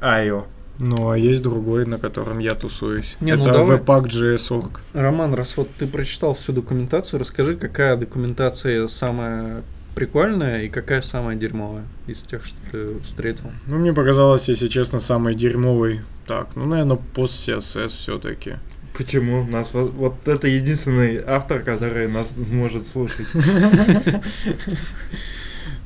[0.00, 0.44] IO.
[0.78, 3.16] Ну а есть другой, на котором я тусуюсь.
[3.20, 3.78] Не, ну это давай.
[3.78, 4.80] webpack.js.org.
[4.94, 9.62] Роман, раз вот ты прочитал всю документацию, расскажи, какая документация самая
[9.94, 13.50] прикольная и какая самая дерьмовая из тех, что ты встретил.
[13.66, 16.00] Ну, мне показалось, если честно, самый дерьмовый.
[16.26, 18.56] Так, ну, наверное, пост CSS все-таки.
[18.96, 19.44] Почему?
[19.44, 23.26] Нас вот, вот это единственный автор, который нас может слушать.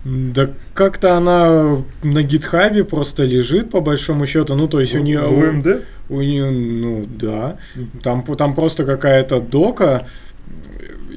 [0.07, 4.55] Да как-то она на гитхабе просто лежит, по большому счету.
[4.55, 5.23] Ну, то есть у нее...
[5.23, 5.67] В УМД?
[6.09, 7.57] У нее, ну, да.
[8.05, 10.07] Там, там просто какая-то дока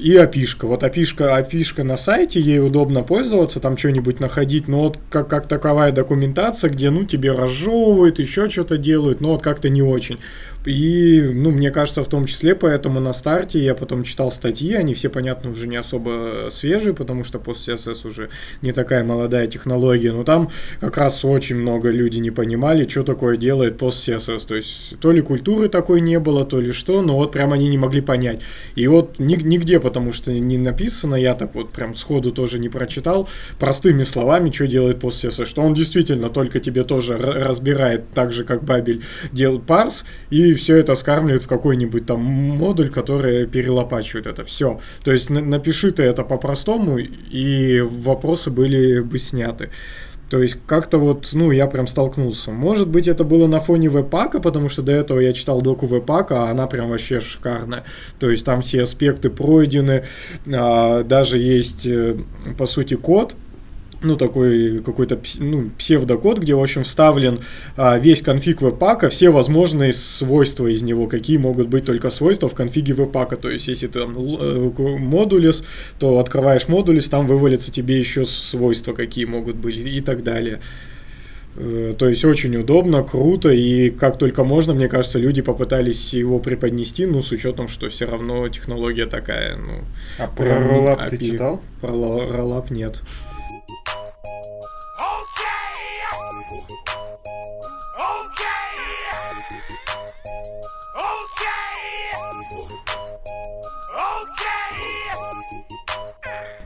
[0.00, 0.66] и опишка.
[0.66, 5.46] Вот опишка, опишка на сайте, ей удобно пользоваться, там что-нибудь находить, но вот как, как
[5.46, 10.18] таковая документация, где, ну, тебе разжевывают, еще что-то делают, но вот как-то не очень.
[10.66, 14.92] И, ну, мне кажется, в том числе, поэтому на старте я потом читал статьи, они
[14.92, 18.28] все, понятно, уже не особо свежие, потому что пост CSS уже
[18.60, 20.50] не такая молодая технология, но там
[20.80, 25.12] как раз очень много людей не понимали, что такое делает пост CSS, то есть то
[25.12, 28.42] ли культуры такой не было, то ли что, но вот прям они не могли понять.
[28.74, 32.68] И вот ни- нигде, потому что не написано, я так вот прям сходу тоже не
[32.68, 38.32] прочитал, простыми словами, что делает пост CSS, что он действительно только тебе тоже разбирает, так
[38.32, 39.02] же, как Бабель
[39.32, 44.80] делает парс, и все это скармливает в какой-нибудь там модуль, который перелопачивает это все.
[45.04, 49.70] То есть на- напиши ты это по-простому, и вопросы были бы сняты.
[50.30, 52.52] То есть как-то вот, ну, я прям столкнулся.
[52.52, 56.44] Может быть, это было на фоне веб-пака, потому что до этого я читал доку веб-пака,
[56.44, 57.82] а она прям вообще шикарная.
[58.20, 60.04] То есть там все аспекты пройдены,
[60.46, 62.16] а, даже есть, э,
[62.56, 63.34] по сути, код,
[64.02, 67.40] ну, такой какой-то ну, псевдокод, где, в общем, вставлен
[67.76, 72.54] а, весь конфиг веб-пака, все возможные свойства из него, какие могут быть только свойства в
[72.54, 73.36] конфиге веб-пака.
[73.36, 75.64] То есть, если ты там э, модулис,
[75.98, 80.60] то открываешь модулис, там вывалится тебе еще свойства, какие могут быть и так далее.
[81.56, 86.38] Э, То есть очень удобно, круто, и как только можно, мне кажется, люди попытались его
[86.38, 89.80] преподнести, ну, с учетом, что все равно технология такая, ну,
[90.18, 91.60] А про роллап ты читал?
[91.80, 93.02] про ла- роллап нет.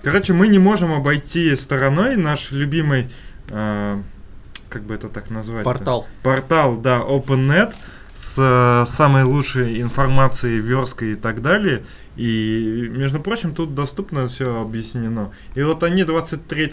[0.04, 3.10] Короче, мы не можем обойти стороной наш любимый,
[3.48, 3.98] э,
[4.68, 5.64] как бы это так назвать?
[5.64, 6.06] Портал.
[6.22, 7.72] Портал, да, OpenNet,
[8.14, 11.84] с э, самой лучшей информацией, версткой и так далее.
[12.16, 15.32] И, между прочим, тут доступно все объяснено.
[15.54, 16.72] И вот они 23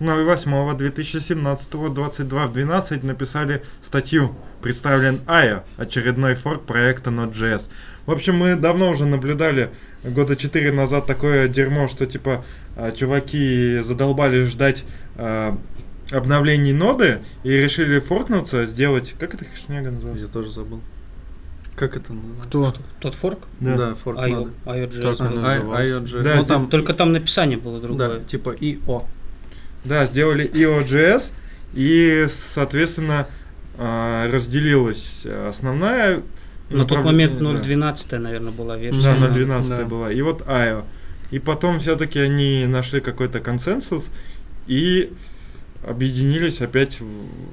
[0.00, 7.68] 08 2017 22 в 12 написали статью «Представлен AYA, очередной форк проекта Node.js».
[8.06, 9.70] В общем, мы давно уже наблюдали
[10.04, 12.44] года 4 назад такое дерьмо, что типа
[12.76, 14.84] э, чуваки задолбали ждать
[15.16, 15.54] э,
[16.10, 19.14] обновлений ноды и решили форкнуться, сделать...
[19.18, 20.26] Как это хэшняга называется?
[20.26, 20.80] Я тоже забыл.
[21.76, 22.48] Как это называется?
[22.48, 22.74] Кто?
[23.00, 23.38] Тот форк?
[23.60, 24.78] Да, форк IO, надо.
[24.78, 25.72] IO.js Ага, был.
[25.74, 26.22] I- IOJ.
[26.22, 28.20] Да, Ну, там, Только там написание было да, другое.
[28.20, 29.04] типа IO.
[29.84, 31.32] Да, сделали IO.js,
[31.72, 33.28] и, соответственно,
[33.78, 36.22] э, разделилась основная...
[36.70, 37.44] На тот момент да.
[37.44, 39.02] 0.12, наверное, была версия.
[39.02, 39.24] Да, Мгм.
[39.34, 39.84] 0.12 Да.
[39.84, 40.12] была.
[40.12, 40.84] И вот IO.
[41.30, 44.10] И потом все-таки они нашли какой-то консенсус
[44.66, 45.12] и
[45.86, 46.98] объединились, опять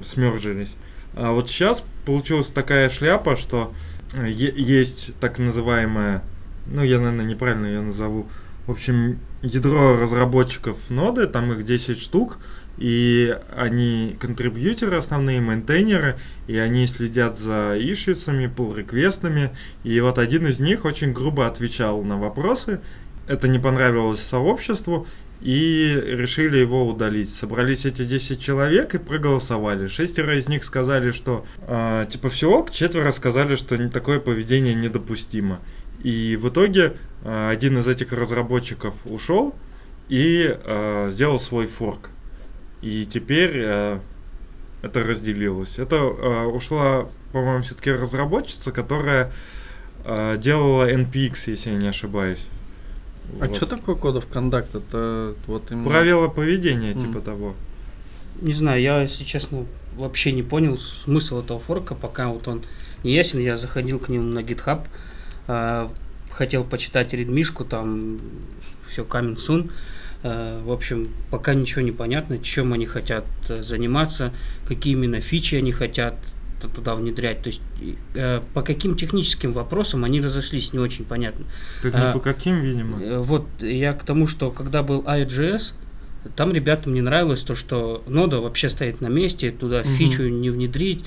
[0.04, 0.76] смержились.
[1.14, 3.72] А вот сейчас получилась такая шляпа, что
[4.14, 6.22] э, есть так называемая,
[6.66, 8.28] ну я, наверное, неправильно ее назову,
[8.66, 12.38] в общем, ядро разработчиков ноды, там их 10 штук,
[12.80, 16.16] и они контрибьютеры основные, мейнтейнеры,
[16.48, 19.52] и они следят за ишисами, pull реквестами
[19.84, 22.80] и вот один из них очень грубо отвечал на вопросы,
[23.28, 25.06] это не понравилось сообществу,
[25.40, 27.32] и решили его удалить.
[27.32, 29.86] Собрались эти 10 человек и проголосовали.
[29.86, 35.60] Шестеро из них сказали, что э, типа все ок, четверо сказали, что такое поведение недопустимо.
[36.02, 39.54] И в итоге э, один из этих разработчиков ушел
[40.08, 42.10] и э, сделал свой форк.
[42.82, 43.98] И теперь э,
[44.82, 45.78] это разделилось.
[45.78, 49.32] Это э, ушла, по-моему, все-таки разработчица, которая
[50.04, 52.46] э, делала NPX, если я не ошибаюсь.
[53.40, 53.56] А Вот.
[53.56, 54.76] что такое of Conduct?
[54.78, 55.88] Это вот именно...
[55.88, 57.00] Правила поведения, Мгм.
[57.00, 57.54] типа того.
[58.40, 59.66] Не знаю, я, если честно,
[59.96, 62.62] вообще не понял смысл этого форка, пока вот он
[63.04, 63.38] не ясен.
[63.38, 64.82] Я заходил к нему на GitHub,
[65.46, 65.92] а,
[66.30, 68.18] хотел почитать редмишку, там
[68.88, 69.70] все coming soon.
[70.22, 74.32] А, В общем, пока ничего не понятно, чем они хотят э, заниматься,
[74.66, 76.14] какие именно фичи они хотят
[76.74, 77.42] туда внедрять.
[77.42, 77.62] То есть
[78.14, 81.46] э, по каким техническим вопросам они разошлись, не очень понятно.
[81.82, 83.02] Так А, не по каким, видимо.
[83.02, 85.72] Э, Вот я к тому, что когда был IOJS,
[86.36, 89.94] там ребятам не нравилось то, что нода вообще стоит на месте, туда Мгм.
[89.96, 91.02] фичу не внедрить.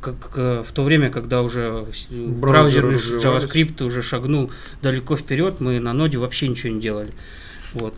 [0.00, 1.86] Как э, в то время, когда уже
[2.18, 2.94] браузерный.
[2.96, 4.50] JavaScript уже шагнул
[4.80, 7.10] далеко вперед, мы на ноде вообще ничего не делали.
[7.74, 7.94] Вот.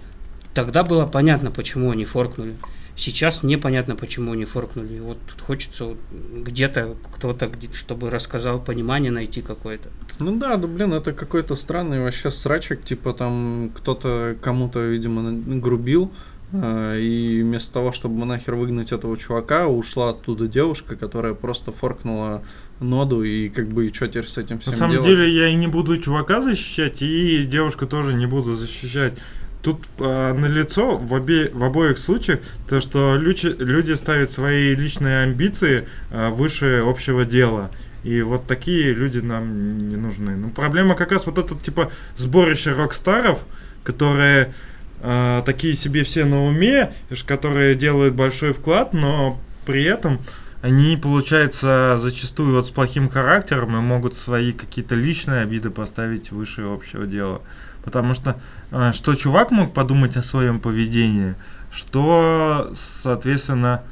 [0.55, 2.57] Тогда было понятно, почему они форкнули.
[2.97, 4.99] Сейчас непонятно, почему они форкнули.
[4.99, 5.99] Вот тут хочется вот
[6.35, 9.89] где-то кто-то, где- чтобы рассказал понимание найти какое-то.
[10.19, 16.13] Ну да, да блин, это какой-то странный вообще срачек, типа там кто-то кому-то, видимо, грубил,
[16.53, 22.43] э, и вместо того, чтобы нахер выгнать этого чувака, ушла оттуда девушка, которая просто форкнула
[22.81, 25.07] ноду, и как бы, и что теперь с этим всем На самом делать?
[25.09, 29.15] деле я и не буду чувака защищать, и девушку тоже не буду защищать.
[29.63, 35.25] Тут э, налицо в, обе, в обоих случаях то, что люди, люди ставят свои личные
[35.25, 37.71] амбиции э, выше общего дела.
[38.03, 40.35] И вот такие люди нам не нужны.
[40.35, 43.45] Ну, проблема как раз вот это, типа, сборище рок-старов,
[43.85, 44.55] которые
[45.03, 46.95] э, такие себе все на уме,
[47.27, 50.21] которые делают большой вклад, но при этом
[50.63, 56.63] они, получается, зачастую вот с плохим характером и могут свои какие-то личные обиды поставить выше
[56.63, 57.43] общего дела.
[57.85, 58.39] Потому что
[58.71, 61.35] э, что чувак мог подумать о своем поведении,
[61.71, 63.83] что, соответственно,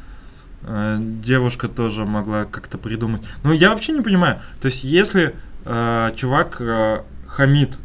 [0.63, 3.23] э, девушка тоже могла как-то придумать.
[3.45, 4.41] Ну, я вообще не понимаю.
[4.61, 5.35] То есть, если
[5.65, 7.79] э, чувак э, хамит,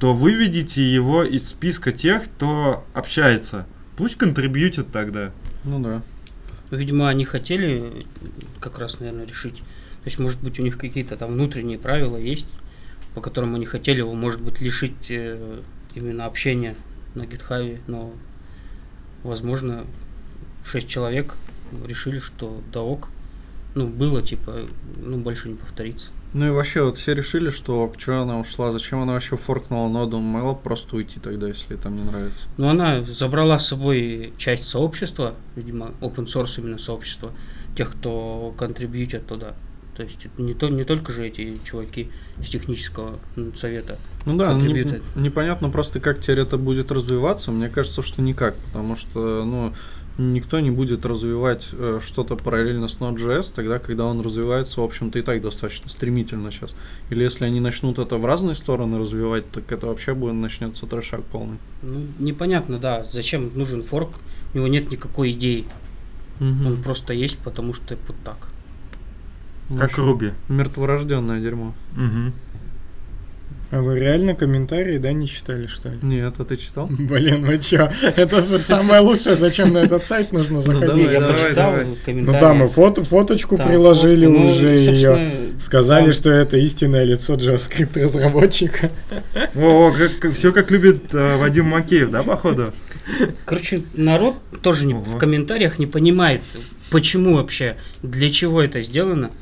[0.00, 3.66] то выведите его из списка тех, кто общается.
[3.96, 5.32] Пусть контрибьютит тогда.
[5.64, 6.02] Ну да.
[6.70, 8.06] Видимо, они хотели
[8.60, 9.56] как раз, наверное, решить.
[9.56, 12.46] То есть, может быть, у них какие-то там внутренние правила есть,
[13.16, 15.62] по которым они хотели его, может быть, лишить э,
[15.94, 16.74] именно общения
[17.14, 18.12] на гитхаве, но,
[19.22, 19.86] возможно,
[20.66, 21.34] шесть человек
[21.86, 23.08] решили, что да ок.
[23.74, 24.66] Ну, было, типа,
[25.02, 26.08] ну, больше не повторится.
[26.34, 30.20] Ну и вообще, вот все решили, что что она ушла, зачем она вообще форкнула ноду,
[30.20, 32.50] могла просто уйти тогда, если там не нравится.
[32.58, 37.32] Но она забрала с собой часть сообщества, видимо, open source именно сообщества,
[37.78, 39.54] тех, кто контрибьютит туда.
[39.96, 43.18] То есть это не, то, не только же эти чуваки из технического
[43.56, 43.96] совета.
[44.26, 47.50] Ну да, не- непонятно просто, как теперь это будет развиваться.
[47.50, 49.72] Мне кажется, что никак, потому что, ну,
[50.18, 55.18] никто не будет развивать э, что-то параллельно с Node.js, тогда, когда он развивается, в общем-то,
[55.18, 56.74] и так достаточно стремительно сейчас.
[57.08, 61.22] Или если они начнут это в разные стороны развивать, так это вообще будет начнется трешак
[61.24, 61.56] полный.
[61.82, 64.10] Ну, непонятно, да, зачем нужен форк,
[64.52, 65.64] у него нет никакой идеи.
[66.38, 68.36] Он просто есть, потому что вот так.
[69.68, 70.32] Как Вообще, Руби.
[70.48, 71.74] Мертворожденное дерьмо.
[71.94, 72.32] Мгм.
[73.72, 75.98] А вы реально комментарии, да, не читали, что ли?
[76.00, 76.86] Нет, а ты читал?
[76.98, 77.90] Блин, вы чё?
[78.14, 81.10] Это же самое лучшее, зачем на этот сайт нужно заходить?
[81.10, 81.84] давай, я прочитал давай.
[81.86, 82.40] Ну комментарии.
[82.40, 85.30] там и фото, фоточку Там приложили фотку, ну, уже ее.
[85.58, 88.90] Сказали, там- что это истинное лицо JavaScript разработчика.
[89.56, 89.92] О,
[90.32, 92.72] все как любит э, Вадим Макеев, да, походу?
[93.44, 96.40] Короче, народ тоже не, в комментариях не понимает,
[96.90, 99.32] почему вообще, для чего это сделано.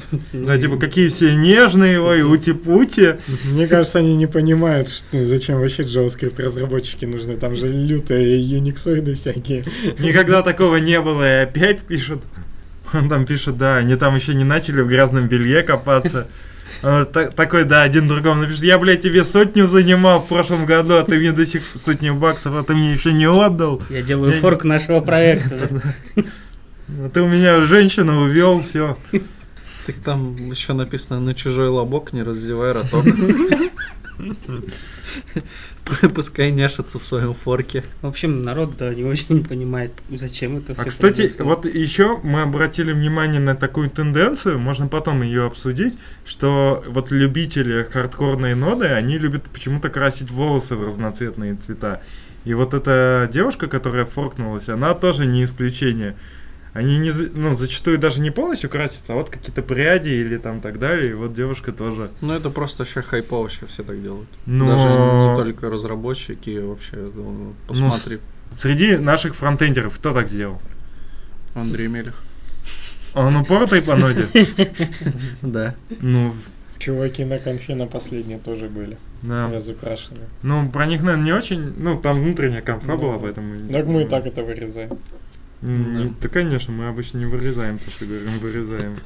[0.32, 3.14] Да, типа, какие все нежные, ой, ути-пути.
[3.52, 7.36] Мне кажется, они не понимают, что, зачем вообще JavaScript разработчики нужны.
[7.36, 9.64] Там же лютые юниксоиды всякие.
[9.98, 12.22] Никогда такого не было, и опять пишут.
[12.92, 16.26] Он там пишет, да, они там еще не начали в грязном белье копаться.
[16.80, 21.18] Такой, да, один другому напишет, я, блядь, тебе сотню занимал в прошлом году, а ты
[21.18, 23.82] мне до сих сотню баксов, а ты мне еще не отдал.
[23.90, 25.68] Я делаю Я- форк нашего проекта.
[27.14, 28.98] Ты у меня женщину увел, все.
[29.86, 33.04] Так там еще написано на чужой лобок, не раздевай роток.
[36.14, 37.82] Пускай няшится в своем форке.
[38.02, 41.44] В общем, народ, да, не очень понимает, зачем это А кстати, произошло.
[41.46, 47.82] вот еще мы обратили внимание на такую тенденцию, можно потом ее обсудить, что вот любители
[47.90, 52.00] хардкорной ноды, они любят почему-то красить волосы в разноцветные цвета.
[52.44, 56.16] И вот эта девушка, которая форкнулась, она тоже не исключение.
[56.74, 60.60] Они не, за- ну, зачастую даже не полностью красятся, а вот какие-то пряди или там
[60.62, 61.10] так далее.
[61.10, 62.10] И вот девушка тоже.
[62.22, 64.28] Ну это просто сейчас хайпово, сейчас все так делают.
[64.46, 68.20] Но Даже не только разработчики, вообще, ну, посмотри.
[68.56, 70.60] среди наших фронтендеров кто так сделал?
[71.54, 72.14] Андрей Мелех.
[73.14, 74.26] Он упоротый по ноде?
[75.42, 75.74] Да.
[76.00, 76.32] Ну,
[76.78, 79.48] Чуваки на конфе на последней тоже были да.
[79.52, 80.20] разукрашены.
[80.42, 81.74] Ну, про них, наверное, не очень.
[81.76, 83.68] Ну, там внутренняя конфа Ну, была, поэтому.
[83.70, 84.98] Так мы и так это вырезаем.
[85.62, 86.14] Не- Да.
[86.20, 88.96] Да, конечно, мы обычно не вырезаем то, что говорим, вырезаем.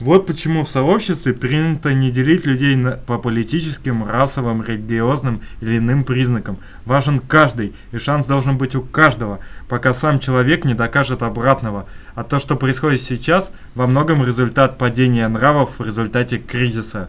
[0.00, 6.04] Вот почему в сообществе принято не делить людей на- по политическим, расовым, религиозным или иным
[6.04, 6.58] признакам.
[6.84, 11.86] Важен каждый, и шанс должен быть у каждого, пока сам человек не докажет обратного.
[12.14, 17.08] А то, что происходит сейчас, во многом результат падения нравов в результате кризиса.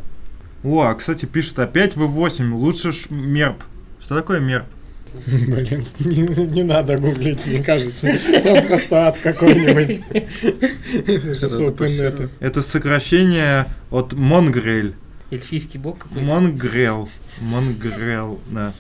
[0.64, 3.64] О, а, кстати, пишет опять V8, лучше ж мерп.
[4.02, 4.66] Что такое мерп?
[5.28, 8.08] Блин, не, не надо гуглить, мне кажется.
[8.44, 10.02] Там просто ад какой-нибудь.
[12.40, 14.94] Это сокращение от Mongrel.
[15.32, 16.22] Эльфийский бог какой-то.
[16.22, 17.08] Mongrel.
[17.42, 18.74] Mongrel, да.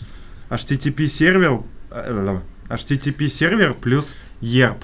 [0.49, 1.61] HTTP сервер,
[1.91, 4.77] э, HTTP сервер плюс ERP.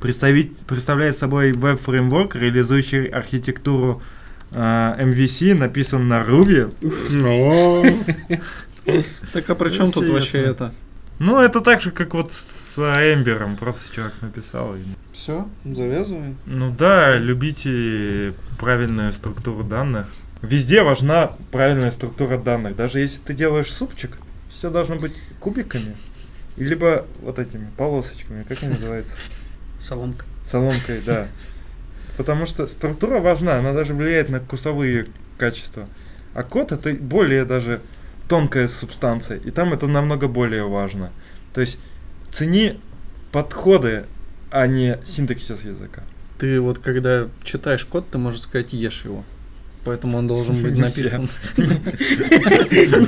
[0.00, 4.02] Представляет собой веб-фреймворк, реализующий архитектуру
[4.52, 6.72] э, MVC, написан на Ruby.
[7.24, 7.84] О,
[9.32, 10.74] Так а при чем тут вообще это?
[11.18, 13.56] Ну, это так же, как вот с Эмбером.
[13.56, 14.74] Просто чувак написал.
[14.76, 14.80] и-
[15.12, 16.36] Все, завязываем.
[16.46, 20.06] Ну да, любите правильную структуру данных.
[20.42, 22.76] Везде важна правильная структура данных.
[22.76, 24.18] Даже если ты делаешь супчик,
[24.50, 25.94] все должно быть кубиками.
[26.56, 29.14] Либо вот этими полосочками, как они называются?
[29.78, 30.24] Соломка.
[30.44, 31.28] Соломкой, да.
[32.16, 35.06] Потому что структура важна, она даже влияет на вкусовые
[35.38, 35.88] качества.
[36.34, 37.80] А код это более даже
[38.34, 41.12] тонкая субстанция, и там это намного более важно.
[41.52, 41.78] То есть
[42.32, 42.80] цени
[43.30, 44.06] подходы,
[44.50, 46.02] а не синтаксис языка.
[46.38, 49.22] Ты вот когда читаешь код, ты можешь сказать ешь его.
[49.84, 51.30] Поэтому он должен быть написан.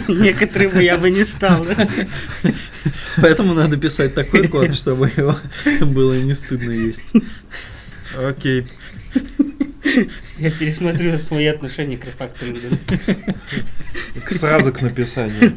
[0.07, 1.66] Некоторые бы я бы не стал.
[3.16, 5.35] Поэтому надо писать такой код, чтобы его
[5.81, 7.14] было не стыдно есть.
[8.16, 8.64] Окей.
[10.39, 12.76] Я пересмотрю свои отношения к рефакторингу.
[14.30, 15.53] Сразу к написанию.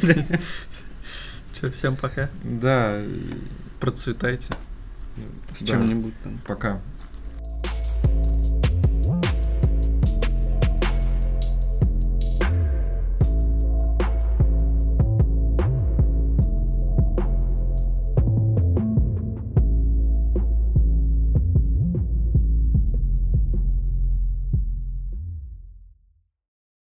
[1.59, 2.29] Че, всем пока.
[2.43, 2.99] Да,
[3.79, 4.53] Процветайте.
[5.55, 5.67] С Да.
[5.67, 6.39] чем-нибудь там.
[6.45, 6.81] пока.